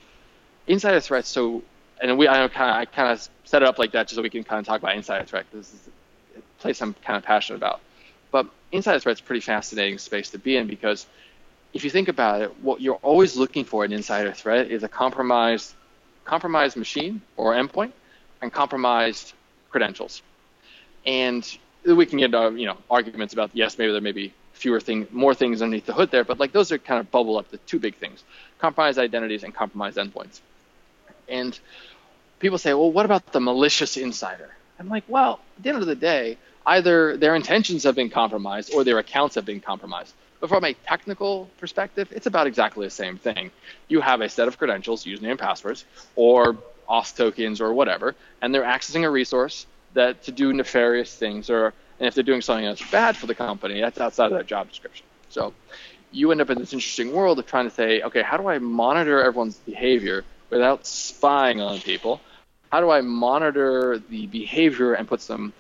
[0.67, 1.63] Insider threats, so
[2.01, 4.23] and we I kind of I kind of set it up like that just so
[4.23, 5.47] we can kind of talk about insider threat.
[5.53, 5.89] This is
[6.37, 7.81] a place I'm kind of passionate about.
[8.31, 11.07] But insider threat is a pretty fascinating space to be in because
[11.73, 14.89] if you think about it, what you're always looking for in insider threat is a
[14.89, 15.75] compromised
[16.25, 17.93] compromised machine or endpoint
[18.43, 19.33] and compromised
[19.71, 20.23] credentials.
[21.07, 21.47] And
[21.85, 25.07] we can get uh, you know arguments about yes, maybe there may be fewer things,
[25.13, 27.59] more things underneath the hood there, but like those are kind of bubble up the
[27.59, 28.25] two big things:
[28.59, 30.41] compromised identities and compromised endpoints.
[31.29, 31.59] And
[32.39, 34.51] people say, well, what about the malicious insider?
[34.79, 36.37] I'm like, well, at the end of the day,
[36.67, 40.13] either their intentions have been compromised or their accounts have been compromised.
[40.41, 43.51] But from a technical perspective, it's about exactly the same thing.
[43.89, 45.85] You have a set of credentials, username and passwords,
[46.15, 46.57] or
[46.89, 51.73] auth tokens or whatever, and they're accessing a resource that to do nefarious things or
[51.99, 54.69] and if they're doing something that's bad for the company, that's outside of their job
[54.69, 55.07] description.
[55.31, 55.55] So
[56.13, 58.59] you end up in this interesting world of trying to say, okay, how do I
[58.59, 62.21] monitor everyone's behavior without spying on people?
[62.71, 65.53] How do I monitor the behavior and put some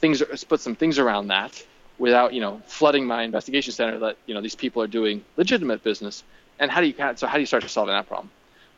[0.00, 1.64] things put some things around that
[1.98, 5.82] without you know flooding my investigation center that you know these people are doing legitimate
[5.82, 6.24] business?
[6.58, 8.30] And how do you so how do you start solving that problem?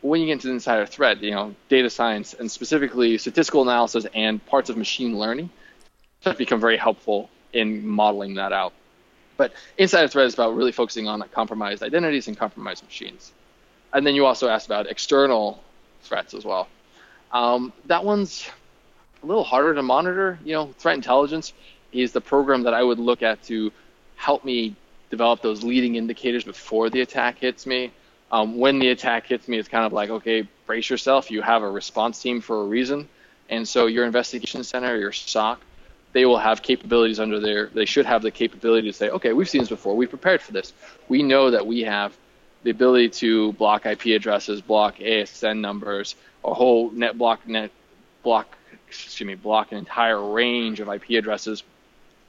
[0.03, 4.07] When you get into the insider threat, you know, data science and specifically statistical analysis
[4.15, 5.51] and parts of machine learning
[6.25, 8.73] have become very helpful in modeling that out.
[9.37, 13.33] But insider threat is about really focusing on compromised identities and compromised machines.
[13.93, 15.63] And then you also asked about external
[16.03, 16.69] threats as well.
[17.33, 18.49] Um, that one's
[19.23, 20.39] a little harder to monitor.
[20.45, 21.53] You know, threat intelligence
[21.93, 23.73] is the program that I would look at to
[24.17, 24.77] help me
[25.11, 27.93] develop those leading indicators before the attack hits me.
[28.33, 31.31] Um, when the attack hits me, it's kind of like, okay, brace yourself.
[31.31, 33.09] You have a response team for a reason.
[33.49, 35.61] And so your investigation center, your SOC,
[36.13, 37.67] they will have capabilities under there.
[37.67, 39.95] They should have the capability to say, okay, we've seen this before.
[39.95, 40.73] We prepared for this.
[41.09, 42.17] We know that we have
[42.63, 47.71] the ability to block IP addresses, block ASN numbers, a whole net block net
[48.23, 48.57] block
[48.89, 51.63] excuse me block an entire range of IP addresses,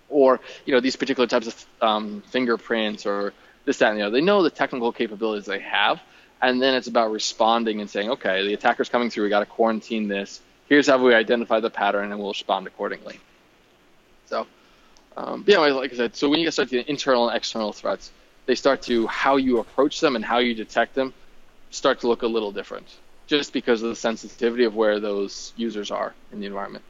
[0.10, 3.34] or you know these particular types of um, fingerprints or
[3.66, 4.14] this that and the other.
[4.14, 6.02] They know the technical capabilities they have,
[6.42, 9.26] and then it's about responding and saying, okay, the attacker's coming through.
[9.26, 10.42] We got to quarantine this.
[10.70, 13.20] Here's how we identify the pattern, and we'll respond accordingly.
[14.26, 14.48] So,
[15.16, 18.12] um, yeah, like I said, so when you start the internal and external threats,
[18.48, 21.14] they start to how you approach them and how you detect them
[21.70, 22.88] start to look a little different,
[23.28, 26.84] just because of the sensitivity of where those users are in the environment.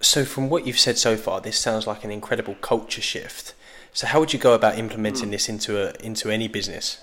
[0.00, 3.54] So, from what you've said so far, this sounds like an incredible culture shift.
[3.92, 5.32] So, how would you go about implementing mm.
[5.32, 6.98] this into a into any business?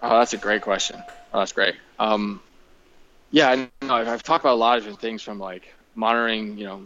[0.00, 1.02] Oh, that's a great question.
[1.32, 1.76] Oh, that's great.
[1.98, 2.40] Um,
[3.30, 6.64] yeah, I know, I've talked about a lot of different things from like monitoring, you
[6.66, 6.82] know,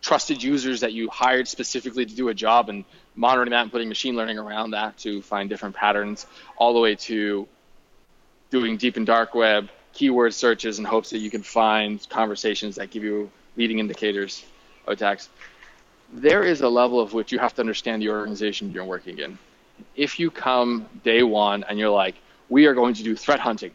[0.00, 2.84] trusted users that you hired specifically to do a job and
[3.14, 6.94] monitoring that and putting machine learning around that to find different patterns, all the way
[6.94, 7.46] to
[8.50, 12.90] doing deep and dark web keyword searches in hopes that you can find conversations that
[12.90, 14.44] give you leading indicators
[14.86, 15.28] of attacks.
[16.12, 19.38] There is a level of which you have to understand the organization you're working in.
[19.96, 22.16] If you come day one and you're like,
[22.48, 23.72] we are going to do threat hunting,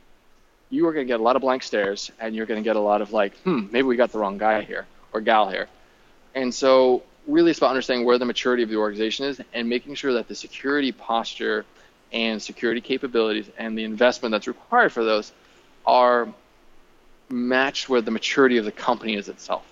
[0.70, 2.76] you are going to get a lot of blank stares and you're going to get
[2.76, 5.68] a lot of like, hmm, maybe we got the wrong guy here or gal here.
[6.36, 9.96] And so, really, it's about understanding where the maturity of the organization is and making
[9.96, 11.66] sure that the security posture
[12.12, 15.32] and security capabilities and the investment that's required for those
[15.86, 16.28] are
[17.30, 19.66] matched where the maturity of the company is itself.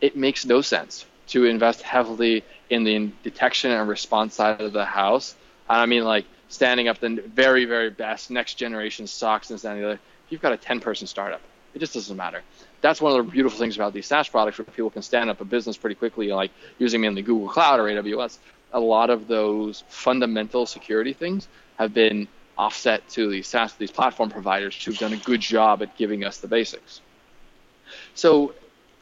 [0.00, 4.84] It makes no sense to invest heavily in the detection and response side of the
[4.84, 5.34] house.
[5.68, 9.94] I mean, like standing up the very, very best next generation SOCs and standing there
[9.94, 11.40] If you've got a 10 person startup.
[11.74, 12.42] It just doesn't matter.
[12.82, 15.40] That's one of the beautiful things about these SaaS products where people can stand up
[15.40, 18.38] a business pretty quickly, like using mainly Google Cloud or AWS.
[18.72, 21.46] A lot of those fundamental security things
[21.78, 22.26] have been
[22.58, 26.38] offset to these SaaS, these platform providers who've done a good job at giving us
[26.38, 27.00] the basics.
[28.14, 28.54] So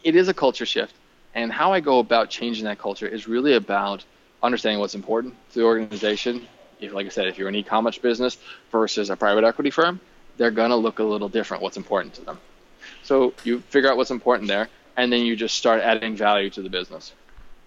[0.04, 0.94] it is a culture shift.
[1.34, 4.04] And how I go about changing that culture is really about
[4.42, 6.46] understanding what's important to the organization.
[6.80, 8.36] If, like I said, if you're an e-commerce business
[8.72, 10.00] versus a private equity firm,
[10.36, 12.38] they're going to look a little different, what's important to them.
[13.10, 16.62] So you figure out what's important there, and then you just start adding value to
[16.62, 17.12] the business.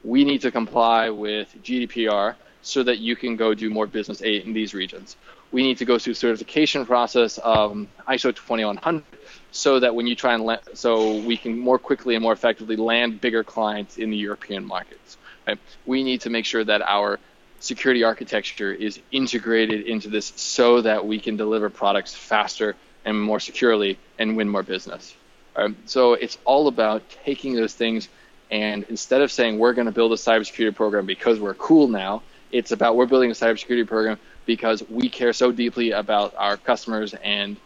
[0.01, 4.53] We need to comply with GDPR so that you can go do more business in
[4.53, 5.17] these regions.
[5.51, 9.03] We need to go through certification process um, of ISO 2100
[9.51, 12.77] so that when you try and land, so we can more quickly and more effectively
[12.77, 15.17] land bigger clients in the European markets.
[15.45, 15.59] Right?
[15.85, 17.19] We need to make sure that our
[17.59, 23.41] security architecture is integrated into this so that we can deliver products faster and more
[23.41, 25.17] securely and win more business.
[25.55, 28.09] Um, so it's all about taking those things
[28.53, 32.21] and instead of saying we're going to build a cybersecurity program because we're cool now,
[32.51, 37.15] it's about we're building a cybersecurity program because we care so deeply about our customers
[37.15, 37.57] and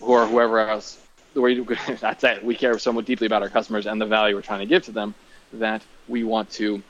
[0.00, 1.04] are whoever else.
[2.00, 2.44] That's it.
[2.44, 4.92] We care so deeply about our customers and the value we're trying to give to
[4.92, 5.14] them
[5.54, 6.82] that we want to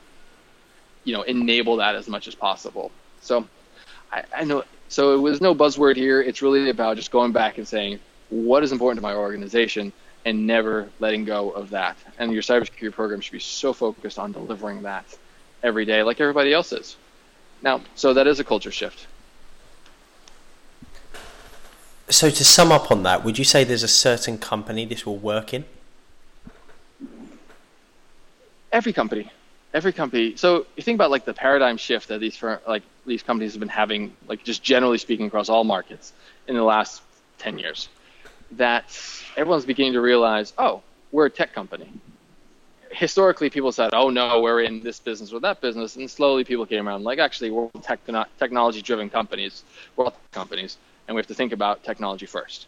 [1.04, 2.90] you know enable that as much as possible.
[3.22, 3.46] So
[4.12, 6.20] I, I know so it was no buzzword here.
[6.20, 9.90] It's really about just going back and saying what is important to my organization
[10.28, 11.96] and never letting go of that.
[12.18, 15.06] And your cybersecurity program should be so focused on delivering that
[15.62, 16.96] every day, like everybody else is.
[17.62, 19.06] Now, so that is a culture shift.
[22.10, 25.16] So to sum up on that, would you say there's a certain company this will
[25.16, 25.64] work in?
[28.70, 29.30] Every company,
[29.72, 30.36] every company.
[30.36, 33.60] So you think about like the paradigm shift that these firm, like these companies have
[33.60, 36.12] been having, like just generally speaking across all markets
[36.46, 37.00] in the last
[37.38, 37.88] 10 years.
[38.52, 38.84] That
[39.36, 40.82] everyone's beginning to realize, oh,
[41.12, 41.90] we're a tech company.
[42.90, 46.64] Historically, people said, oh no, we're in this business or that business, and slowly people
[46.64, 49.62] came around like, actually, we're techno- technology-driven companies,
[49.94, 52.66] we're all companies, and we have to think about technology first.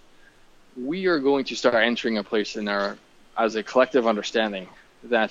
[0.77, 2.99] We are going to start entering a place in our,
[3.39, 4.69] as a collective understanding
[5.05, 5.31] that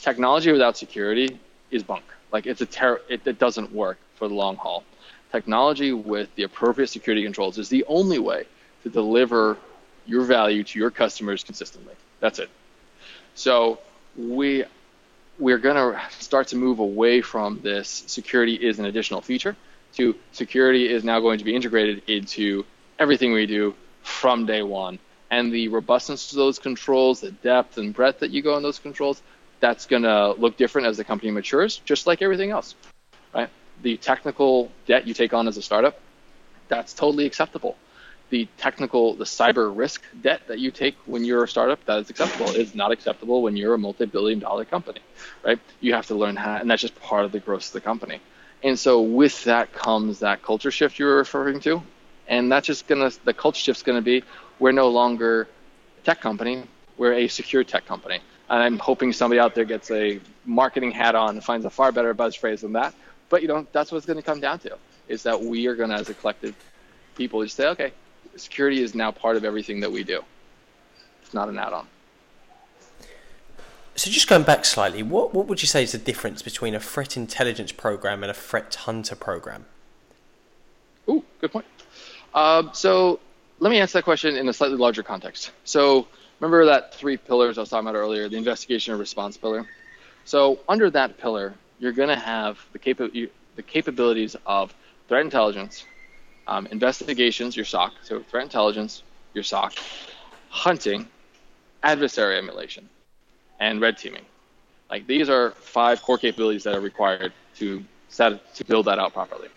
[0.00, 1.38] technology without security
[1.70, 2.04] is bunk.
[2.32, 4.84] Like it's a ter- it, it doesn't work for the long haul.
[5.30, 8.46] Technology with the appropriate security controls is the only way
[8.82, 9.58] to deliver
[10.10, 11.94] your value to your customers consistently.
[12.18, 12.50] That's it.
[13.34, 13.78] So
[14.16, 14.64] we
[15.38, 19.56] we're going to start to move away from this security is an additional feature
[19.94, 22.64] to security is now going to be integrated into
[22.98, 24.98] everything we do from day one.
[25.30, 28.78] And the robustness of those controls, the depth and breadth that you go in those
[28.78, 29.22] controls,
[29.60, 32.74] that's going to look different as the company matures, just like everything else,
[33.34, 33.48] right?
[33.82, 35.98] The technical debt you take on as a startup,
[36.68, 37.76] that's totally acceptable.
[38.30, 42.10] The technical, the cyber risk debt that you take when you're a startup, that is
[42.10, 42.50] acceptable.
[42.50, 45.00] It's not acceptable when you're a multi-billion dollar company,
[45.44, 45.58] right?
[45.80, 48.20] You have to learn how, and that's just part of the growth of the company.
[48.62, 51.82] And so with that comes that culture shift you were referring to.
[52.28, 54.22] And that's just gonna the culture shift's gonna be
[54.58, 55.48] we're no longer
[55.98, 56.64] a tech company,
[56.96, 58.20] we're a secure tech company.
[58.48, 61.90] And I'm hoping somebody out there gets a marketing hat on and finds a far
[61.90, 62.94] better buzz phrase than that.
[63.28, 64.76] But you know, that's what it's gonna come down to,
[65.08, 66.54] is that we are gonna as a collective
[67.16, 67.92] people just say, okay,
[68.36, 70.22] security is now part of everything that we do.
[71.22, 71.86] It's not an add-on.
[73.96, 76.80] So just going back slightly, what, what would you say is the difference between a
[76.80, 79.66] threat intelligence program and a threat hunter program?
[81.08, 81.66] Ooh, good point.
[82.32, 83.20] Uh, so
[83.58, 85.50] let me answer that question in a slightly larger context.
[85.64, 86.06] So
[86.38, 89.66] remember that three pillars I was talking about earlier, the investigation and response pillar.
[90.24, 94.74] So under that pillar, you're going to have the, capa- the capabilities of
[95.08, 95.84] threat intelligence,
[96.50, 99.72] um, investigations, your SOC, so threat intelligence, your SOC,
[100.48, 101.08] hunting,
[101.82, 102.88] adversary emulation
[103.60, 104.24] and red teaming.
[104.90, 109.12] Like these are five core capabilities that are required to set to build that out
[109.12, 109.48] properly.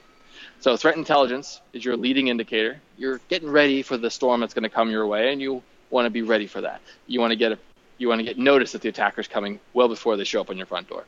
[0.60, 2.80] So threat intelligence is your leading indicator.
[2.98, 6.06] You're getting ready for the storm that's going to come your way, and you want
[6.06, 6.82] to be ready for that.
[7.08, 7.58] You want to get a,
[7.98, 10.58] you want to get notice that the attacker's coming well before they show up on
[10.58, 11.04] your front door.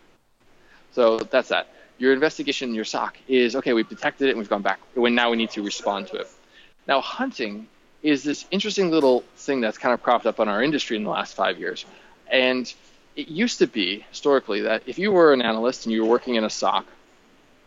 [0.92, 1.70] So that's that.
[1.98, 3.74] Your investigation, in your SOC is okay.
[3.74, 4.80] We've detected it and we've gone back.
[4.96, 6.28] When now we need to respond to it.
[6.88, 7.68] Now hunting
[8.04, 11.10] is this interesting little thing that's kind of cropped up on our industry in the
[11.10, 11.86] last five years,
[12.32, 12.72] and
[13.16, 16.36] it used to be historically that if you were an analyst and you were working
[16.36, 16.86] in a SOC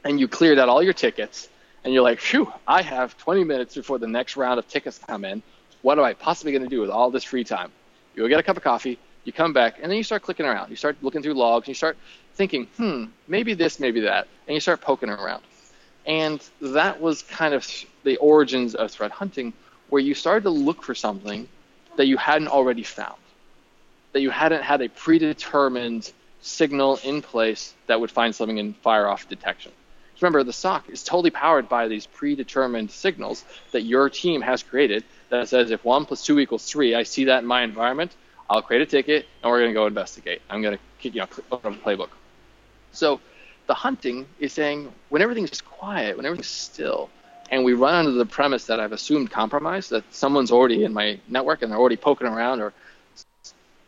[0.04, 1.48] and you cleared out all your tickets
[1.82, 5.24] and you're like, phew, I have 20 minutes before the next round of tickets come
[5.24, 5.42] in.
[5.82, 7.72] What am I possibly going to do with all this free time?
[8.14, 8.98] You go get a cup of coffee,
[9.28, 10.70] you come back, and then you start clicking around.
[10.70, 11.96] You start looking through logs, and you start
[12.34, 15.44] thinking, hmm, maybe this, maybe that, and you start poking around.
[16.06, 17.64] And that was kind of
[18.02, 19.52] the origins of threat hunting,
[19.90, 21.48] where you started to look for something
[21.96, 23.16] that you hadn't already found
[24.12, 26.10] that you hadn't had a predetermined
[26.40, 29.72] signal in place that would find something and fire off detection.
[30.20, 35.04] Remember, the SOC is totally powered by these predetermined signals that your team has created
[35.28, 38.16] that says if 1 plus 2 equals 3, I see that in my environment,
[38.50, 40.40] I'll create a ticket and we're going to go investigate.
[40.48, 42.08] I'm going to kick you know, open up the playbook.
[42.92, 43.20] So
[43.66, 47.10] the hunting is saying when everything's quiet, when everything's still,
[47.50, 51.20] and we run under the premise that I've assumed compromise, that someone's already in my
[51.28, 52.72] network and they're already poking around or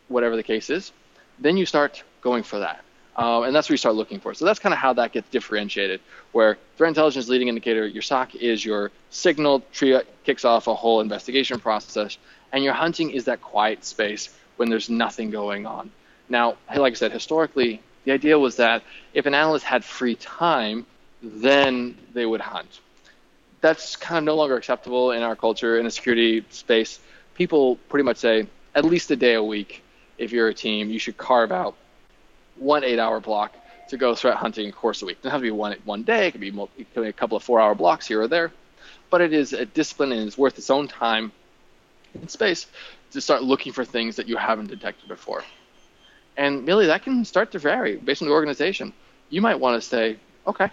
[0.07, 0.91] whatever the case is,
[1.39, 2.83] then you start going for that.
[3.15, 4.33] Um, and that's what you start looking for.
[4.33, 5.99] So that's kind of how that gets differentiated,
[6.31, 11.01] where threat intelligence leading indicator, your SOC is your signal, tree kicks off a whole
[11.01, 12.17] investigation process,
[12.53, 14.29] and your hunting is that quiet space
[14.61, 15.89] when there's nothing going on.
[16.29, 20.85] Now, like I said, historically, the idea was that if an analyst had free time,
[21.23, 22.79] then they would hunt.
[23.61, 26.99] That's kind of no longer acceptable in our culture in the security space.
[27.33, 28.45] People pretty much say
[28.75, 29.81] at least a day a week
[30.19, 31.73] if you're a team, you should carve out
[32.55, 33.55] one eight-hour block
[33.89, 35.17] to go threat hunting course a week.
[35.17, 36.27] It doesn't have to be one one day.
[36.27, 38.51] It could be, it could be a couple of four-hour blocks here or there,
[39.09, 41.31] but it is a discipline and it's worth its own time
[42.13, 42.67] and space
[43.11, 45.43] to start looking for things that you haven't detected before.
[46.37, 48.93] And really, that can start to vary based on the organization.
[49.29, 50.69] You might want to say, okay,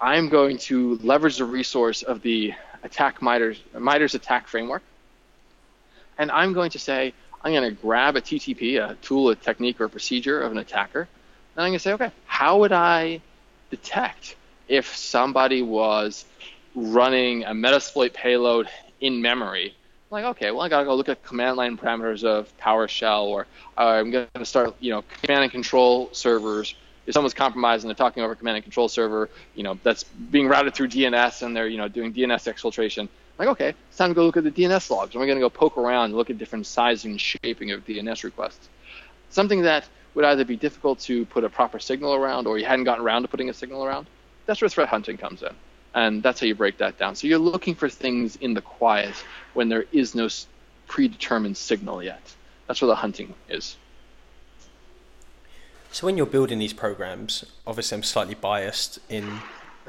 [0.00, 4.82] I'm going to leverage the resource of the attack MITRE's, MITRE's attack framework,
[6.18, 9.80] and I'm going to say, I'm going to grab a TTP, a tool, a technique,
[9.80, 13.20] or a procedure of an attacker, and I'm going to say, okay, how would I
[13.70, 14.36] detect
[14.68, 16.24] if somebody was
[16.74, 18.68] running a Metasploit payload
[19.00, 19.74] in memory
[20.10, 23.46] like, okay, well, I gotta go look at command line parameters of PowerShell, or
[23.76, 26.74] uh, I'm gonna start, you know, command and control servers.
[27.06, 30.46] If someone's compromised and they're talking over command and control server, you know, that's being
[30.48, 33.02] routed through DNS and they're, you know, doing DNS exfiltration.
[33.02, 35.14] I'm like, okay, it's time to go look at the DNS logs.
[35.14, 38.68] We're gonna go poke around and look at different sizing and shaping of DNS requests.
[39.30, 42.84] Something that would either be difficult to put a proper signal around, or you hadn't
[42.84, 44.06] gotten around to putting a signal around.
[44.46, 45.54] That's where threat hunting comes in
[45.98, 47.16] and that's how you break that down.
[47.16, 49.14] So you're looking for things in the quiet
[49.54, 50.28] when there is no
[50.86, 52.22] predetermined signal yet.
[52.66, 53.76] That's where the hunting is.
[55.90, 59.40] So when you're building these programs, obviously I'm slightly biased in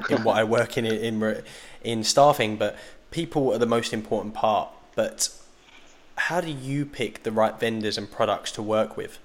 [0.08, 1.42] in what I work in in
[1.84, 2.76] in staffing, but
[3.12, 4.68] people are the most important part.
[4.96, 5.28] But
[6.26, 9.18] how do you pick the right vendors and products to work with?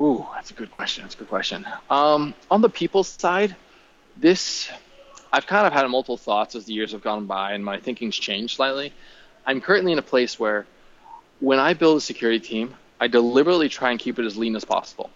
[0.00, 1.04] Ooh, that's a good question.
[1.04, 1.64] That's a good question.
[1.90, 3.54] Um, on the people side,
[4.16, 4.68] this
[5.32, 8.16] I've kind of had multiple thoughts as the years have gone by and my thinking's
[8.16, 8.92] changed slightly.
[9.46, 10.66] I'm currently in a place where
[11.40, 14.64] when I build a security team, I deliberately try and keep it as lean as
[14.64, 15.10] possible.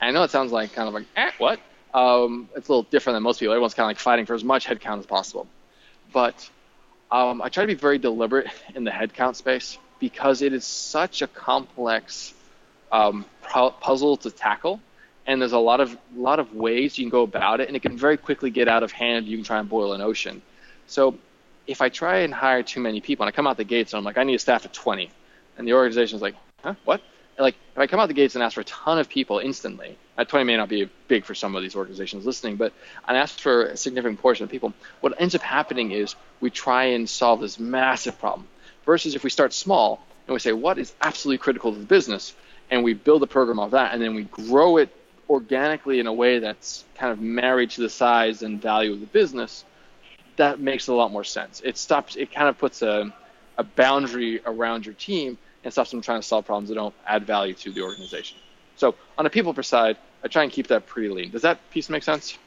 [0.00, 1.58] I know it sounds like kind of like, eh, what?
[1.94, 3.54] Um, it's a little different than most people.
[3.54, 5.48] Everyone's kind of like fighting for as much headcount as possible.
[6.12, 6.48] But
[7.10, 11.22] um, I try to be very deliberate in the headcount space because it is such
[11.22, 12.34] a complex
[12.92, 14.80] um, puzzle to tackle
[15.26, 17.82] and there's a lot of lot of ways you can go about it, and it
[17.82, 19.26] can very quickly get out of hand.
[19.26, 20.42] You can try and boil an ocean.
[20.86, 21.18] So
[21.66, 23.98] if I try and hire too many people, and I come out the gates and
[23.98, 25.10] I'm like, I need a staff of 20,
[25.58, 27.02] and the organization's like, huh, what?
[27.36, 29.40] And like if I come out the gates and ask for a ton of people
[29.40, 32.72] instantly, at 20 may not be big for some of these organizations listening, but
[33.04, 34.72] I ask for a significant portion of people.
[35.00, 38.48] What ends up happening is we try and solve this massive problem.
[38.86, 42.34] Versus if we start small and we say what is absolutely critical to the business,
[42.70, 44.88] and we build a program off that, and then we grow it
[45.28, 49.06] organically in a way that's kind of married to the size and value of the
[49.06, 49.64] business,
[50.36, 51.60] that makes a lot more sense.
[51.64, 52.16] It stops.
[52.16, 53.12] It kind of puts a,
[53.58, 57.26] a boundary around your team and stops them trying to solve problems that don't add
[57.26, 58.38] value to the organization.
[58.76, 61.30] So on a people per side, I try and keep that pretty lean.
[61.30, 62.38] Does that piece make sense?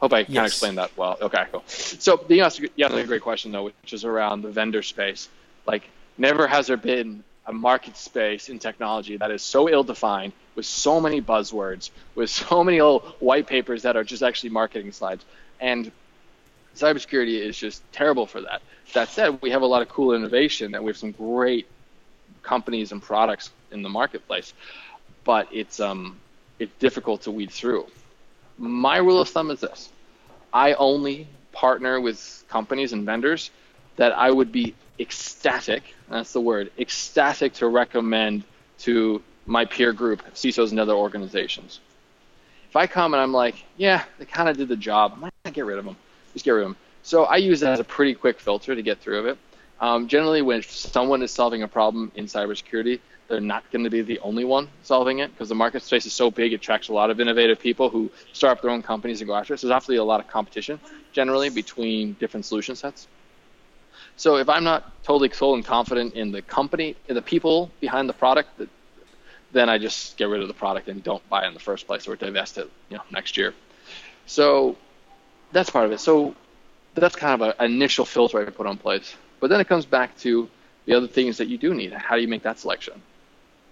[0.00, 0.26] Hope I yes.
[0.28, 1.18] kind of explained that well.
[1.20, 1.62] Okay, cool.
[1.66, 5.28] So you asked, yeah, a great question though, which is around the vendor space.
[5.66, 10.66] Like, never has there been a market space in technology that is so ill-defined with
[10.66, 15.24] so many buzzwords, with so many old white papers that are just actually marketing slides.
[15.58, 15.90] And
[16.76, 18.60] cybersecurity is just terrible for that.
[18.92, 21.66] That said, we have a lot of cool innovation and we have some great
[22.42, 24.52] companies and products in the marketplace,
[25.24, 26.18] but it's um,
[26.58, 27.86] it's difficult to weed through.
[28.58, 29.90] My rule of thumb is this:
[30.52, 33.50] I only partner with companies and vendors
[33.98, 38.44] that I would be ecstatic, that's the word, ecstatic to recommend
[38.80, 41.80] to my peer group, CISOs and other organizations.
[42.68, 45.54] If I come and I'm like, yeah, they kind of did the job, I might
[45.54, 45.96] get rid of them.
[46.32, 46.76] Just get rid of them.
[47.02, 49.38] So I use that as a pretty quick filter to get through of it.
[49.80, 54.02] Um, generally, when someone is solving a problem in cybersecurity, they're not going to be
[54.02, 56.92] the only one solving it because the market space is so big, it attracts a
[56.92, 59.58] lot of innovative people who start up their own companies and go after it.
[59.58, 60.80] So there's actually a lot of competition
[61.12, 63.06] generally between different solution sets.
[64.18, 68.08] So if I'm not totally sold and confident in the company, in the people behind
[68.08, 68.60] the product,
[69.52, 71.86] then I just get rid of the product and don't buy it in the first
[71.86, 73.54] place or divest it, you know, next year.
[74.26, 74.76] So
[75.52, 76.00] that's part of it.
[76.00, 76.34] So
[76.96, 79.14] that's kind of an initial filter I put on place.
[79.38, 80.50] But then it comes back to
[80.84, 81.92] the other things that you do need.
[81.92, 83.00] How do you make that selection?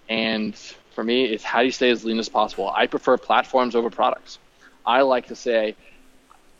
[0.08, 0.54] And
[0.94, 2.70] for me, it's how do you stay as lean as possible.
[2.70, 4.38] I prefer platforms over products.
[4.86, 5.74] I like to say,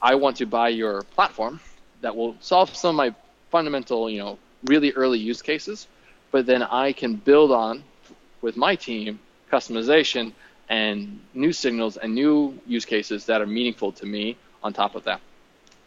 [0.03, 1.61] I want to buy your platform
[2.01, 3.15] that will solve some of my
[3.57, 5.89] fundamental, you know, really early use cases,
[6.31, 7.83] but then I can build on
[8.43, 9.19] with my team
[9.51, 10.33] customization
[10.69, 15.05] and new signals and new use cases that are meaningful to me on top of
[15.05, 15.23] that.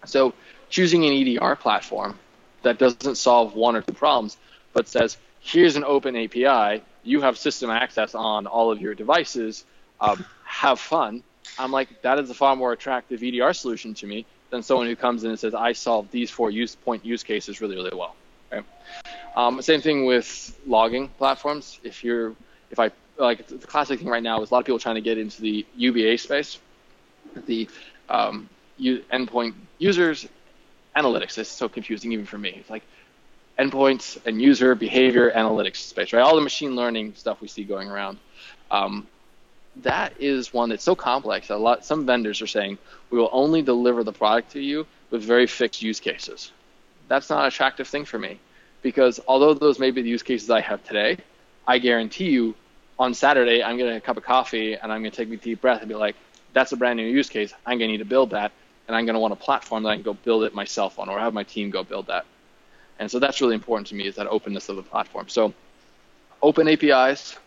[0.05, 0.33] So
[0.71, 2.17] choosing an EDR platform
[2.63, 4.37] that doesn't solve one or two problems,
[4.73, 9.63] but says, here's an open API, you have system access on all of your devices,
[10.01, 11.21] um, have fun.
[11.59, 14.95] I'm like, that is a far more attractive EDR solution to me than someone who
[14.95, 18.15] comes in and says, I solved these four use point use cases really, really well.
[18.51, 18.65] Right?
[19.35, 21.79] Um, same thing with logging platforms.
[21.83, 22.33] If you're,
[22.71, 25.01] if I, like the classic thing right now is a lot of people trying to
[25.01, 26.57] get into the UBA space,
[27.45, 27.69] the
[28.09, 30.27] um, endpoint users
[30.95, 31.37] analytics.
[31.37, 32.55] It's so confusing even for me.
[32.57, 32.83] It's like
[33.59, 36.21] endpoints and user behavior analytics space, right?
[36.21, 38.17] All the machine learning stuff we see going around.
[38.71, 39.07] Um,
[39.83, 42.77] that is one that's so complex a lot some vendors are saying
[43.09, 46.51] we will only deliver the product to you with very fixed use cases.
[47.07, 48.39] That's not an attractive thing for me
[48.81, 51.17] because although those may be the use cases I have today,
[51.67, 52.55] I guarantee you
[52.97, 55.61] on Saturday I'm have a cup of coffee and I'm going to take a deep
[55.61, 56.15] breath and be like,
[56.53, 57.53] that's a brand new use case.
[57.65, 58.51] I'm going to need to build that
[58.87, 61.09] and I'm going to want a platform that I can go build it myself on
[61.09, 62.25] or have my team go build that.
[62.99, 65.29] And so that's really important to me is that openness of the platform.
[65.29, 65.53] So
[66.41, 67.37] open APIs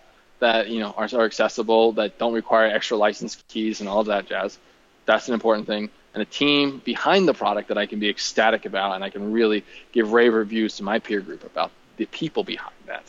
[0.42, 4.08] that you know are, are accessible, that don't require extra license keys and all of
[4.08, 4.58] that jazz.
[5.06, 5.88] That's an important thing.
[6.14, 9.32] And a team behind the product that I can be ecstatic about and I can
[9.32, 13.04] really give rave reviews to my peer group about the people behind that.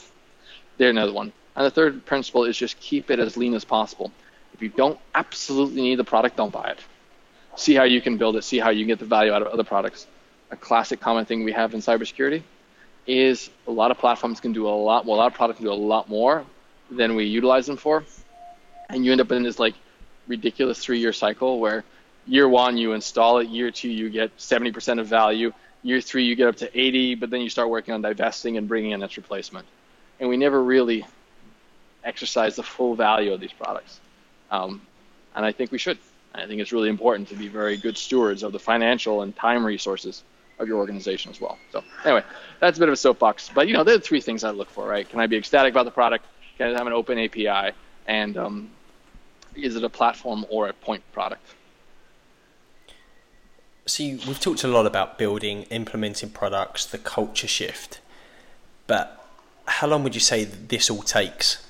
[0.78, 1.34] They're another one.
[1.56, 4.12] And the third principle is just keep it as lean as possible.
[4.54, 6.80] If you don't absolutely need the product, don't buy it.
[7.56, 9.48] See how you can build it, see how you can get the value out of
[9.48, 10.06] other products.
[10.52, 12.44] A classic common thing we have in cybersecurity
[13.08, 15.66] is a lot of platforms can do a lot, well, a lot of products can
[15.66, 16.46] do a lot more
[16.90, 18.04] than we utilize them for.
[18.90, 19.76] And you end up in this like
[20.28, 21.84] ridiculous three year cycle where
[22.26, 26.36] year one you install it, year two you get 70% of value, year three you
[26.36, 29.18] get up to 80, but then you start working on divesting and bringing in its
[29.18, 29.66] replacement.
[30.20, 31.06] And we never really
[32.04, 34.00] exercise the full value of these products.
[34.52, 34.82] Um,
[35.36, 35.98] and I think we should.
[36.36, 39.64] I think it's really important to be very good stewards of the financial and time
[39.64, 40.24] resources
[40.60, 41.58] of your organization as well.
[41.72, 42.24] So anyway,
[42.60, 44.70] that's a bit of a soapbox, but you know, there are three things I look
[44.70, 45.08] for, right?
[45.08, 46.26] Can I be ecstatic about the product?
[46.58, 47.76] Can it have an open API?
[48.08, 48.70] And um,
[49.56, 51.48] is it a platform or a point product?
[53.86, 58.00] So you, we've talked a lot about building, implementing products, the culture shift,
[58.88, 59.24] but
[59.66, 61.66] how long would you say this all takes?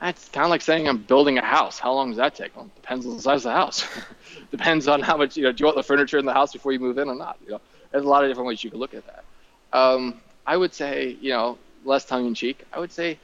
[0.00, 1.78] It's kind of like saying I'm building a house.
[1.78, 2.56] How long does that take?
[2.56, 3.86] Well, depends on the size of the house.
[4.50, 5.52] depends on how much you know.
[5.52, 7.38] Do you want the furniture in the house before you move in or not?
[7.44, 7.60] You know,
[7.92, 9.24] there's a lot of different ways you could look at that.
[9.72, 12.64] Um, I would say, you know, less tongue in cheek.
[12.72, 13.18] I would say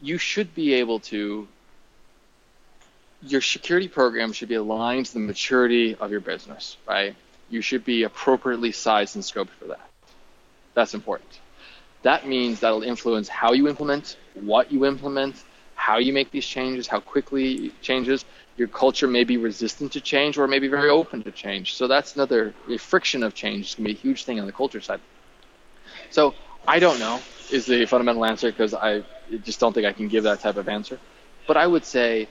[0.00, 1.48] you should be able to.
[3.24, 7.14] Your security program should be aligned to the maturity of your business, right?
[7.50, 9.88] You should be appropriately sized and scoped for that.
[10.74, 11.38] That's important.
[12.02, 15.44] That means that'll influence how you implement, what you implement,
[15.76, 18.24] how you make these changes, how quickly changes.
[18.56, 21.74] Your culture may be resistant to change or maybe very open to change.
[21.74, 23.66] So that's another friction of change.
[23.66, 25.00] It's going to be a huge thing on the culture side.
[26.10, 26.34] So
[26.66, 29.02] I don't know is the fundamental answer because I
[29.44, 30.98] just don't think I can give that type of answer.
[31.46, 32.28] But I would say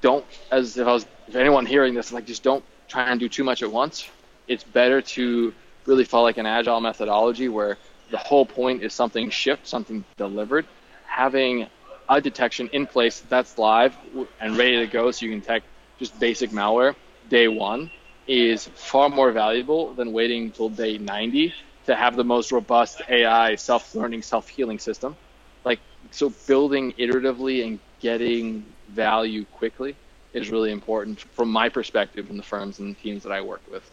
[0.00, 3.28] don't, as if I was, if anyone hearing this, like just don't try and do
[3.28, 4.08] too much at once.
[4.46, 5.54] It's better to
[5.86, 7.78] really follow like an agile methodology where
[8.10, 10.66] the whole point is something shipped, something delivered.
[11.06, 11.68] Having
[12.08, 13.96] a detection in place that's live
[14.40, 15.66] and ready to go so you can detect
[15.98, 16.94] just basic malware
[17.28, 17.90] day one
[18.26, 21.54] is far more valuable than waiting until day 90
[21.86, 25.16] to have the most robust AI self-learning, self-healing system.
[25.64, 25.80] Like
[26.10, 29.96] so building iteratively and getting value quickly
[30.32, 33.62] is really important from my perspective in the firms and the teams that I work
[33.70, 33.88] with.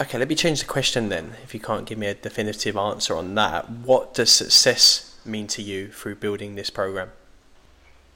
[0.00, 1.34] Okay, let me change the question then.
[1.42, 5.60] If you can't give me a definitive answer on that, what does success mean to
[5.60, 7.10] you through building this program?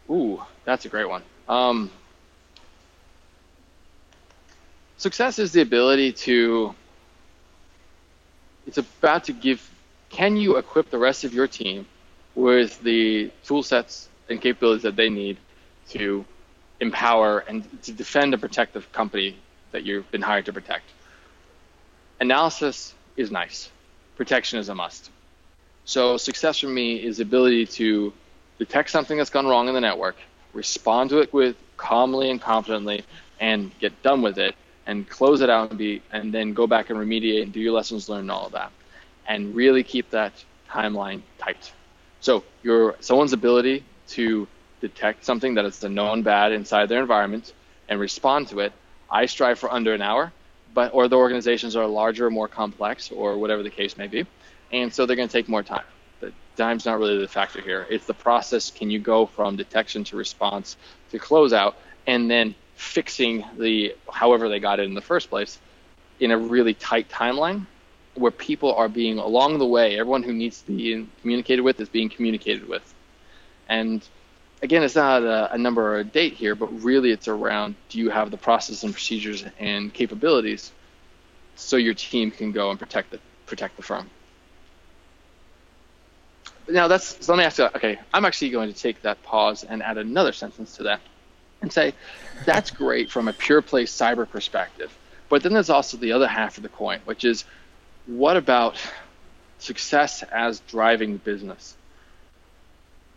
[0.09, 1.23] Ooh, that's a great one.
[1.47, 1.91] Um,
[4.97, 6.75] success is the ability to,
[8.67, 9.71] it's about to give,
[10.11, 11.87] can you equip the rest of your team
[12.35, 15.39] with the tool sets and capabilities that they need
[15.91, 16.25] to
[16.81, 19.37] empower and to defend and protect the company
[19.73, 20.85] that you've been hired to protect?
[22.21, 23.71] analysis is nice.
[24.17, 25.11] Protection is a must.
[25.85, 28.13] So success for me is the ability to
[28.59, 30.17] detect something that's gone wrong in the network,
[30.53, 33.05] respond to it with calmly and confidently,
[33.41, 34.55] and get done with it,
[34.87, 37.73] and close it out and be, and then go back and remediate and do your
[37.73, 38.71] lessons learned and all of that,
[39.27, 40.33] and really keep that
[40.71, 41.73] timeline tight.
[42.21, 44.47] So your someone's ability to
[44.81, 47.53] detect something that is a known bad inside their environment
[47.89, 48.73] and respond to it,
[49.11, 50.33] I strive for under an hour
[50.75, 54.27] but or the organizations are larger, more complex, or whatever the case may be,
[54.73, 55.85] and so they're going to take more time.
[56.21, 57.87] The time's not really the factor here.
[57.89, 58.71] It's the process.
[58.71, 60.77] Can you go from detection to response
[61.13, 61.77] to close out
[62.07, 65.59] and then fixing the however they got it in the first place
[66.21, 67.67] in a really tight timeline
[68.15, 71.89] where people are being along the way everyone who needs to be communicated with is
[71.89, 72.95] being communicated with
[73.69, 74.07] and
[74.65, 77.99] again, it's not a, a, number or a date here, but really it's around do
[77.99, 80.73] you have the process and procedures and capabilities
[81.55, 84.11] so your team can go and protect the protect the firm.
[86.67, 87.67] Now that's so let me ask you.
[87.67, 91.01] Okay, I'm actually going to take that pause and add another sentence to that,
[91.65, 91.93] and say
[92.45, 94.97] that's great from a pure play cyber perspective.
[95.29, 97.45] But then there's also the other half of the coin, which is
[98.07, 98.77] what about
[99.59, 101.77] success as driving business?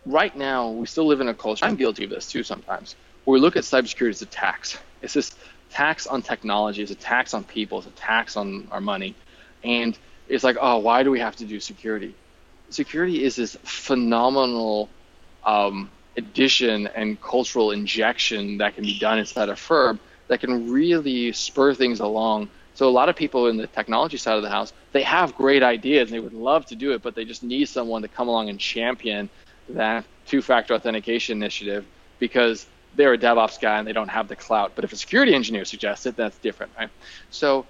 [0.07, 1.65] right now we still live in a culture.
[1.65, 2.95] I'm guilty of this too sometimes.
[3.25, 4.77] Where we look at cybersecurity as a tax.
[5.01, 5.35] It's this
[5.69, 6.81] tax on technology.
[6.81, 7.79] It's a tax on people.
[7.79, 9.13] It's a tax on our money,
[9.63, 12.15] and it's like, oh, why do we have to do security?
[12.69, 14.89] Security is this phenomenal
[15.45, 21.32] um, addition and cultural injection that can be done inside a firm that can really
[21.32, 22.49] spur things along.
[22.74, 25.63] So a lot of people in the technology side of the house, they have great
[25.63, 28.28] ideas and they would love to do it, but they just need someone to come
[28.28, 29.30] along and champion
[29.70, 31.86] that two-factor authentication initiative
[32.20, 32.65] because
[32.95, 34.74] they're a DevOps guy and they don't have the clout.
[34.76, 36.89] But if a security engineer suggests it, that's different, right?
[37.32, 37.65] So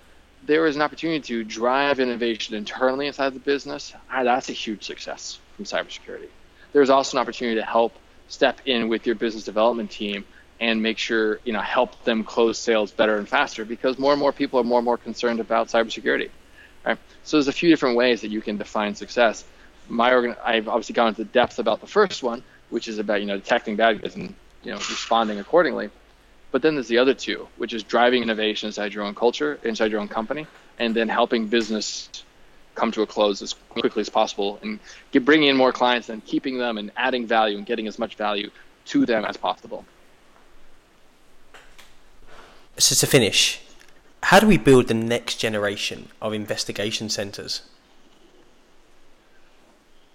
[0.45, 3.93] there is an opportunity to drive innovation internally inside the business.
[4.11, 6.27] Ah, that's a huge success from cybersecurity.
[6.73, 7.93] There's also an opportunity to help
[8.27, 10.25] step in with your business development team
[10.59, 14.19] and make sure you know help them close sales better and faster because more and
[14.19, 16.29] more people are more and more concerned about cybersecurity.
[16.85, 16.97] Right?
[17.23, 19.43] So there's a few different ways that you can define success.
[19.89, 23.27] My organ- I've obviously gone into depth about the first one, which is about you
[23.27, 25.89] know detecting bad guys and you know responding accordingly.
[26.51, 29.91] But then there's the other two, which is driving innovation inside your own culture, inside
[29.91, 30.47] your own company,
[30.79, 32.09] and then helping business
[32.77, 34.79] come to a close as quickly as possible and
[35.11, 38.15] get, bringing in more clients and keeping them and adding value and getting as much
[38.15, 38.49] value
[38.85, 39.83] to them as possible.
[42.77, 43.59] So to finish,
[44.23, 47.63] how do we build the next generation of investigation centers?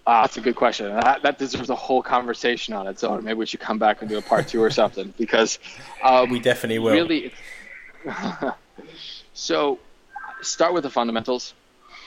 [0.06, 0.88] Ah, that's a good question.
[0.88, 3.22] That, that, deserves a whole conversation on its own.
[3.24, 5.58] Maybe we should come back and do a part two or something because
[6.02, 6.92] um, we definitely will.
[6.92, 7.32] Really,
[9.32, 9.78] so
[10.40, 11.54] start with the fundamentals.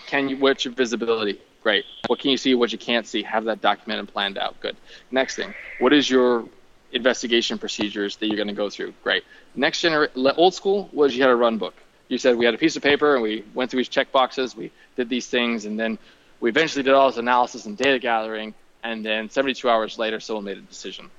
[0.07, 0.37] Can you?
[0.37, 1.39] What's your visibility?
[1.63, 1.85] Great.
[2.07, 2.53] What can you see?
[2.53, 3.23] What you can't see?
[3.23, 4.59] Have that documented planned out.
[4.59, 4.77] Good.
[5.11, 5.53] Next thing.
[5.79, 6.45] What is your
[6.91, 8.93] investigation procedures that you're going to go through?
[9.03, 9.23] Great.
[9.55, 11.73] Next generation, old school was you had a run book.
[12.07, 14.55] You said we had a piece of paper and we went through these check boxes.
[14.55, 15.97] We did these things and then
[16.39, 18.53] we eventually did all this analysis and data gathering.
[18.83, 21.09] And then 72 hours later, someone made a decision.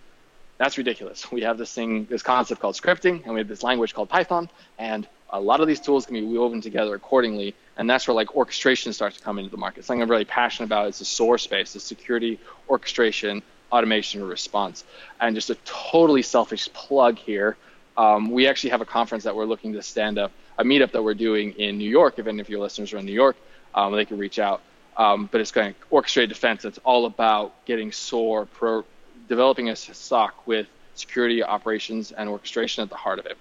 [0.58, 1.30] That's ridiculous.
[1.36, 4.48] We have this thing, this concept called scripting, and we have this language called Python,
[4.78, 8.34] and a lot of these tools can be woven together accordingly, and that's where like
[8.36, 9.84] orchestration starts to come into the market.
[9.84, 12.38] Something I'm really passionate about is the SOAR space, the security
[12.68, 13.42] orchestration,
[13.72, 14.84] automation, and response.
[15.20, 17.56] And just a totally selfish plug here.
[17.96, 21.02] Um, we actually have a conference that we're looking to stand up, a meetup that
[21.02, 22.18] we're doing in New York.
[22.18, 23.36] If any of your listeners are in New York,
[23.74, 24.60] um, they can reach out.
[24.96, 26.64] Um, but it's going to orchestrate defense.
[26.64, 28.84] It's all about getting SOAR, pro,
[29.28, 33.38] developing a SOC with security operations and orchestration at the heart of it.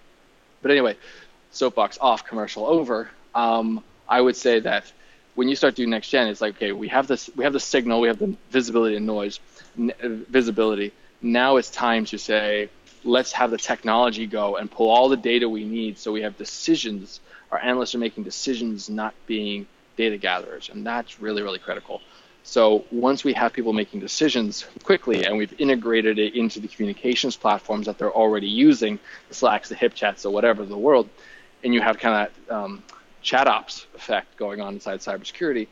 [0.61, 0.97] But anyway,
[1.51, 3.09] soapbox off, commercial over.
[3.33, 4.91] Um, I would say that
[5.36, 7.59] when you start doing next gen, it's like okay, we have this, we have the
[7.59, 9.39] signal, we have the visibility and noise,
[9.77, 9.93] n-
[10.29, 10.93] visibility.
[11.21, 12.69] Now it's time to say,
[13.03, 16.38] let's have the technology go and pull all the data we need, so we have
[16.38, 17.19] decisions.
[17.51, 19.67] Our analysts are making decisions, not being
[19.97, 22.01] data gatherers, and that's really, really critical.
[22.47, 27.35] So once we have people making decisions quickly and we've integrated it into the communications
[27.35, 31.09] platforms that they're already using, the Slacks, the HipChats, or whatever the world,
[31.63, 32.83] and you have kind of um,
[33.23, 35.67] chat ops effect going on inside cybersecurity,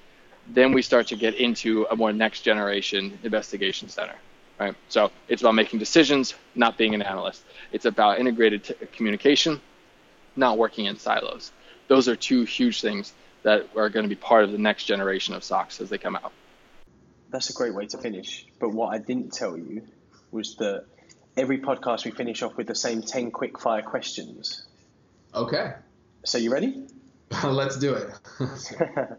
[0.47, 4.15] then we start to get into a more next generation investigation center.
[4.59, 4.74] Right?
[4.89, 7.43] So it's about making decisions, not being an analyst.
[7.71, 9.61] It's about integrated t- communication,
[10.36, 11.51] not working in silos.
[11.88, 13.13] Those are two huge things
[13.43, 16.15] that are going to be part of the next generation of SOCs as they come
[16.15, 16.34] out.
[17.34, 18.46] That's a great way to finish.
[18.60, 19.82] But what I didn't tell you
[20.30, 20.86] was that
[21.36, 24.64] every podcast we finish off with the same 10 quick fire questions.
[25.34, 25.74] Okay.
[26.24, 26.86] So you ready?
[27.44, 28.12] Let's do it.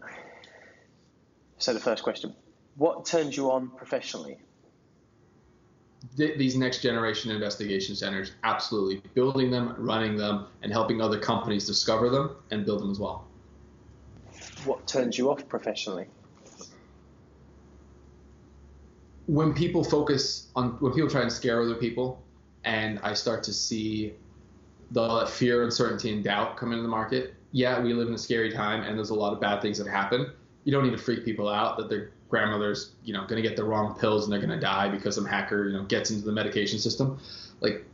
[1.57, 2.33] so the first question,
[2.77, 4.37] what turns you on professionally?
[6.15, 9.01] These next generation investigation centers, absolutely.
[9.13, 13.27] Building them, running them, and helping other companies discover them and build them as well.
[14.63, 16.07] What turns you off professionally?
[19.27, 22.23] When people focus on, when people try and scare other people,
[22.63, 24.13] and I start to see
[24.91, 28.51] the fear, uncertainty, and doubt come into the market, yeah, we live in a scary
[28.51, 30.31] time and there's a lot of bad things that happen.
[30.63, 33.55] You don't need to freak people out that their grandmother's, you know, going to get
[33.55, 36.25] the wrong pills and they're going to die because some hacker, you know, gets into
[36.25, 37.19] the medication system.
[37.61, 37.85] Like,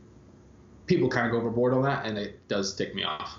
[0.86, 3.38] people kind of go overboard on that and it does tick me off.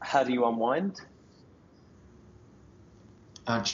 [0.00, 1.00] How do you unwind?
[3.46, 3.64] Uh,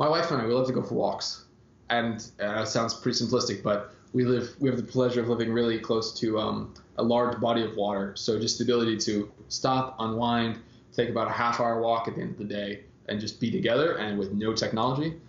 [0.00, 1.44] my wife and I, we love to go for walks.
[1.90, 5.52] And uh, it sounds pretty simplistic, but we live we have the pleasure of living
[5.52, 8.16] really close to um, a large body of water.
[8.16, 10.58] So just the ability to stop, unwind,
[10.94, 13.50] take about a half hour walk at the end of the day, and just be
[13.50, 15.20] together and with no technology,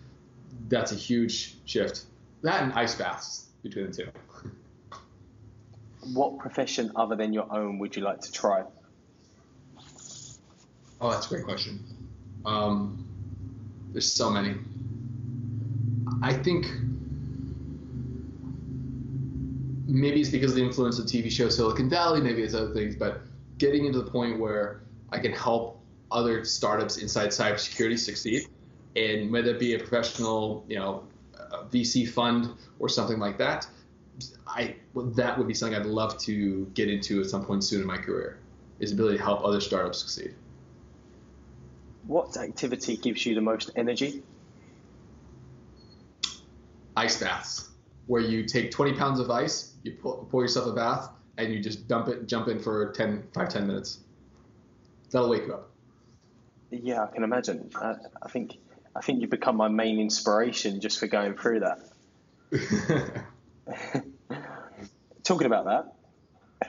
[0.70, 2.06] that's a huge shift.
[2.42, 4.08] That and ice baths between the two.
[6.14, 8.64] what profession other than your own would you like to try?
[11.02, 11.84] Oh, that's a great question.
[12.46, 13.11] Um,
[13.92, 14.56] there's so many.
[16.22, 16.68] I think
[19.88, 22.96] maybe it's because of the influence of TV show Silicon Valley, maybe it's other things,
[22.96, 23.22] but
[23.58, 24.82] getting into the point where
[25.12, 25.80] I can help
[26.12, 28.48] other startups inside cybersecurity succeed,
[28.96, 31.04] and whether it be a professional, you know,
[31.70, 33.68] VC fund or something like that,
[34.48, 34.76] I
[35.16, 37.98] that would be something I'd love to get into at some point soon in my
[37.98, 38.40] career.
[38.80, 40.34] Is ability to help other startups succeed.
[42.08, 44.24] What activity gives you the most energy?
[46.98, 47.70] Ice baths,
[48.08, 51.60] where you take 20 pounds of ice, you pour, pour yourself a bath, and you
[51.60, 54.00] just dump it, jump in for 10, 5, 10 minutes.
[55.12, 55.70] That'll wake you up.
[56.72, 57.70] Yeah, I can imagine.
[57.76, 58.58] I, I think
[58.96, 61.80] I think you've become my main inspiration just for going through that.
[65.24, 65.94] Talking about that,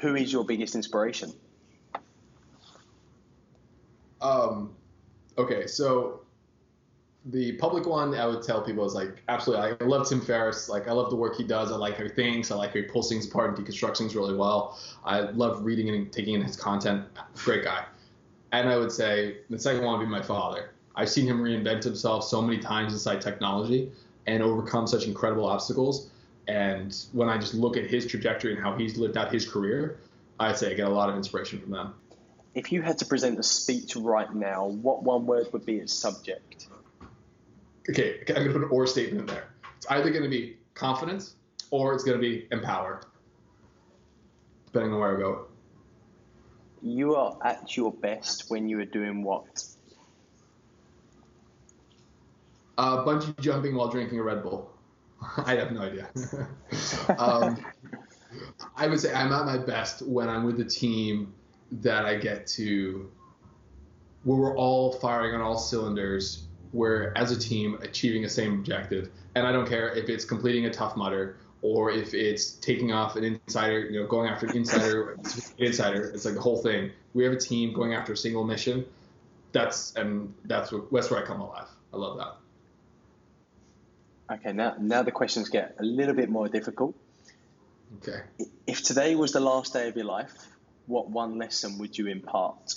[0.00, 1.32] who is your biggest inspiration?
[4.20, 4.74] Um,
[5.38, 6.20] okay, so
[7.26, 9.76] the public one I would tell people is like absolutely.
[9.80, 10.68] I love Tim Ferriss.
[10.68, 11.70] Like I love the work he does.
[11.70, 12.50] I like how he thinks.
[12.50, 14.78] I like how he pulls things apart and deconstructs things really well.
[15.04, 17.06] I love reading and taking in his content.
[17.36, 17.84] Great guy.
[18.50, 20.70] And I would say the second one would be my father.
[20.94, 23.90] I've seen him reinvent himself so many times inside technology
[24.26, 26.10] and overcome such incredible obstacles.
[26.48, 30.00] And when I just look at his trajectory and how he's lived out his career,
[30.40, 31.94] I'd say I get a lot of inspiration from them.
[32.54, 35.92] If you had to present a speech right now, what one word would be its
[35.92, 36.68] subject?
[37.88, 39.48] Okay, I'm going to put an or statement in there.
[39.76, 41.34] It's either going to be confidence
[41.70, 43.02] or it's going to be empower,
[44.66, 45.46] depending on where I go
[46.82, 49.64] you are at your best when you are doing what?
[52.76, 54.70] Uh, bungee jumping while drinking a Red Bull.
[55.46, 56.08] I have no idea.
[57.18, 57.64] um,
[58.76, 61.32] I would say I'm at my best when I'm with a team
[61.80, 63.10] that I get to,
[64.24, 69.10] where we're all firing on all cylinders, we're as a team achieving the same objective.
[69.34, 73.16] And I don't care if it's completing a Tough Mudder or if it's taking off
[73.16, 75.18] an insider, you know, going after an insider,
[75.58, 76.10] insider.
[76.10, 76.90] It's like the whole thing.
[77.14, 78.84] We have a team going after a single mission.
[79.52, 81.68] That's and that's what that's where I come alive.
[81.92, 82.36] I love that.
[84.34, 86.94] Okay, now now the questions get a little bit more difficult.
[87.98, 88.22] Okay.
[88.66, 90.32] If today was the last day of your life,
[90.86, 92.74] what one lesson would you impart?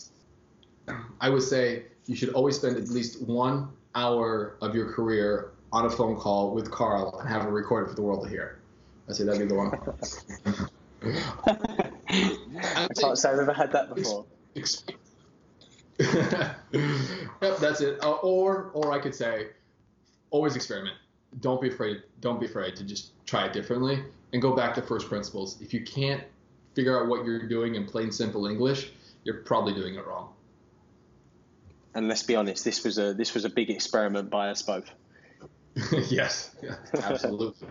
[1.19, 5.85] I would say you should always spend at least one hour of your career on
[5.85, 8.59] a phone call with Carl and have it recorded for the world to hear.
[9.09, 9.71] I say that'd be the one.
[12.57, 14.25] I can't say I've ever had that before.
[15.99, 18.03] yep, that's it.
[18.03, 19.47] Uh, or, or I could say,
[20.31, 20.95] always experiment.
[21.41, 22.03] Don't be afraid.
[22.21, 24.03] Don't be afraid to just try it differently
[24.33, 25.61] and go back to first principles.
[25.61, 26.23] If you can't
[26.75, 28.91] figure out what you're doing in plain simple English,
[29.23, 30.29] you're probably doing it wrong.
[31.95, 34.89] And let's be honest, this was a this was a big experiment by us both.
[36.09, 37.67] yes, yeah, absolutely.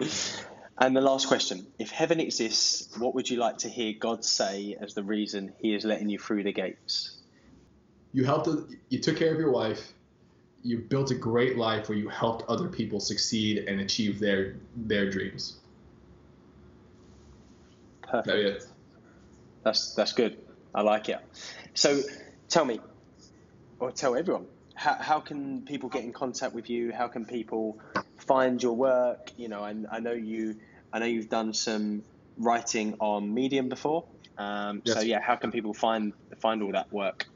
[0.78, 4.76] And the last question If heaven exists, what would you like to hear God say
[4.80, 7.18] as the reason he is letting you through the gates?
[8.12, 8.48] You helped,
[8.88, 9.92] you took care of your wife,
[10.62, 15.10] you built a great life where you helped other people succeed and achieve their, their
[15.10, 15.58] dreams.
[18.22, 18.26] Perfect.
[18.26, 18.68] That is.
[19.64, 20.38] That's, that's good.
[20.74, 21.18] I like it.
[21.74, 22.00] So
[22.48, 22.80] tell me,
[23.80, 26.92] or tell everyone, how, how can people get in contact with you?
[26.92, 27.78] How can people
[28.18, 29.32] find your work?
[29.36, 30.56] You know, I, I know you.
[30.92, 32.04] I know you've done some
[32.38, 34.04] writing on Medium before.
[34.38, 34.96] Um, yes.
[34.96, 37.26] So yeah, how can people find find all that work?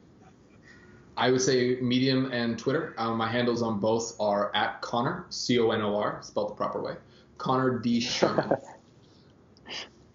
[1.17, 2.93] I would say Medium and Twitter.
[2.97, 6.55] Um, my handles on both are at Conor C O N O R, spelled the
[6.55, 6.95] proper way.
[7.37, 8.55] Conor D Sherman.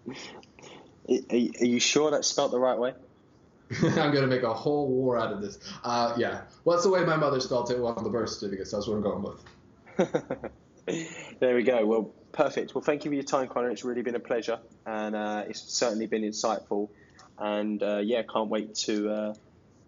[1.09, 2.93] are, you sure that's spelled the right way?
[3.83, 5.57] I'm gonna make a whole war out of this.
[5.83, 8.77] Uh, yeah, well, that's the way my mother spelled it on the birth certificate, so
[8.77, 10.51] that's what I'm going with.
[11.39, 11.85] there we go.
[11.85, 12.75] Well, perfect.
[12.75, 13.71] Well, thank you for your time, Conor.
[13.71, 16.89] It's really been a pleasure, and uh, it's certainly been insightful.
[17.37, 19.33] And uh, yeah, can't wait to uh,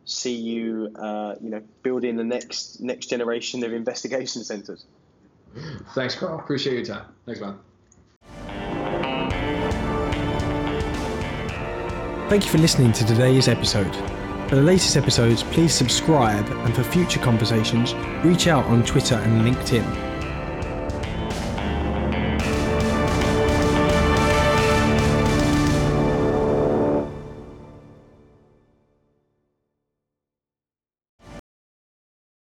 [0.06, 4.86] see you, uh, you know, building the next next generation of investigation centres.
[5.94, 6.40] Thanks, Carl.
[6.40, 7.06] Appreciate your time.
[7.26, 7.58] Thanks, man.
[12.30, 13.96] Thank you for listening to today's episode.
[14.50, 17.94] For the latest episodes, please subscribe, and for future conversations,
[18.26, 20.07] reach out on Twitter and LinkedIn.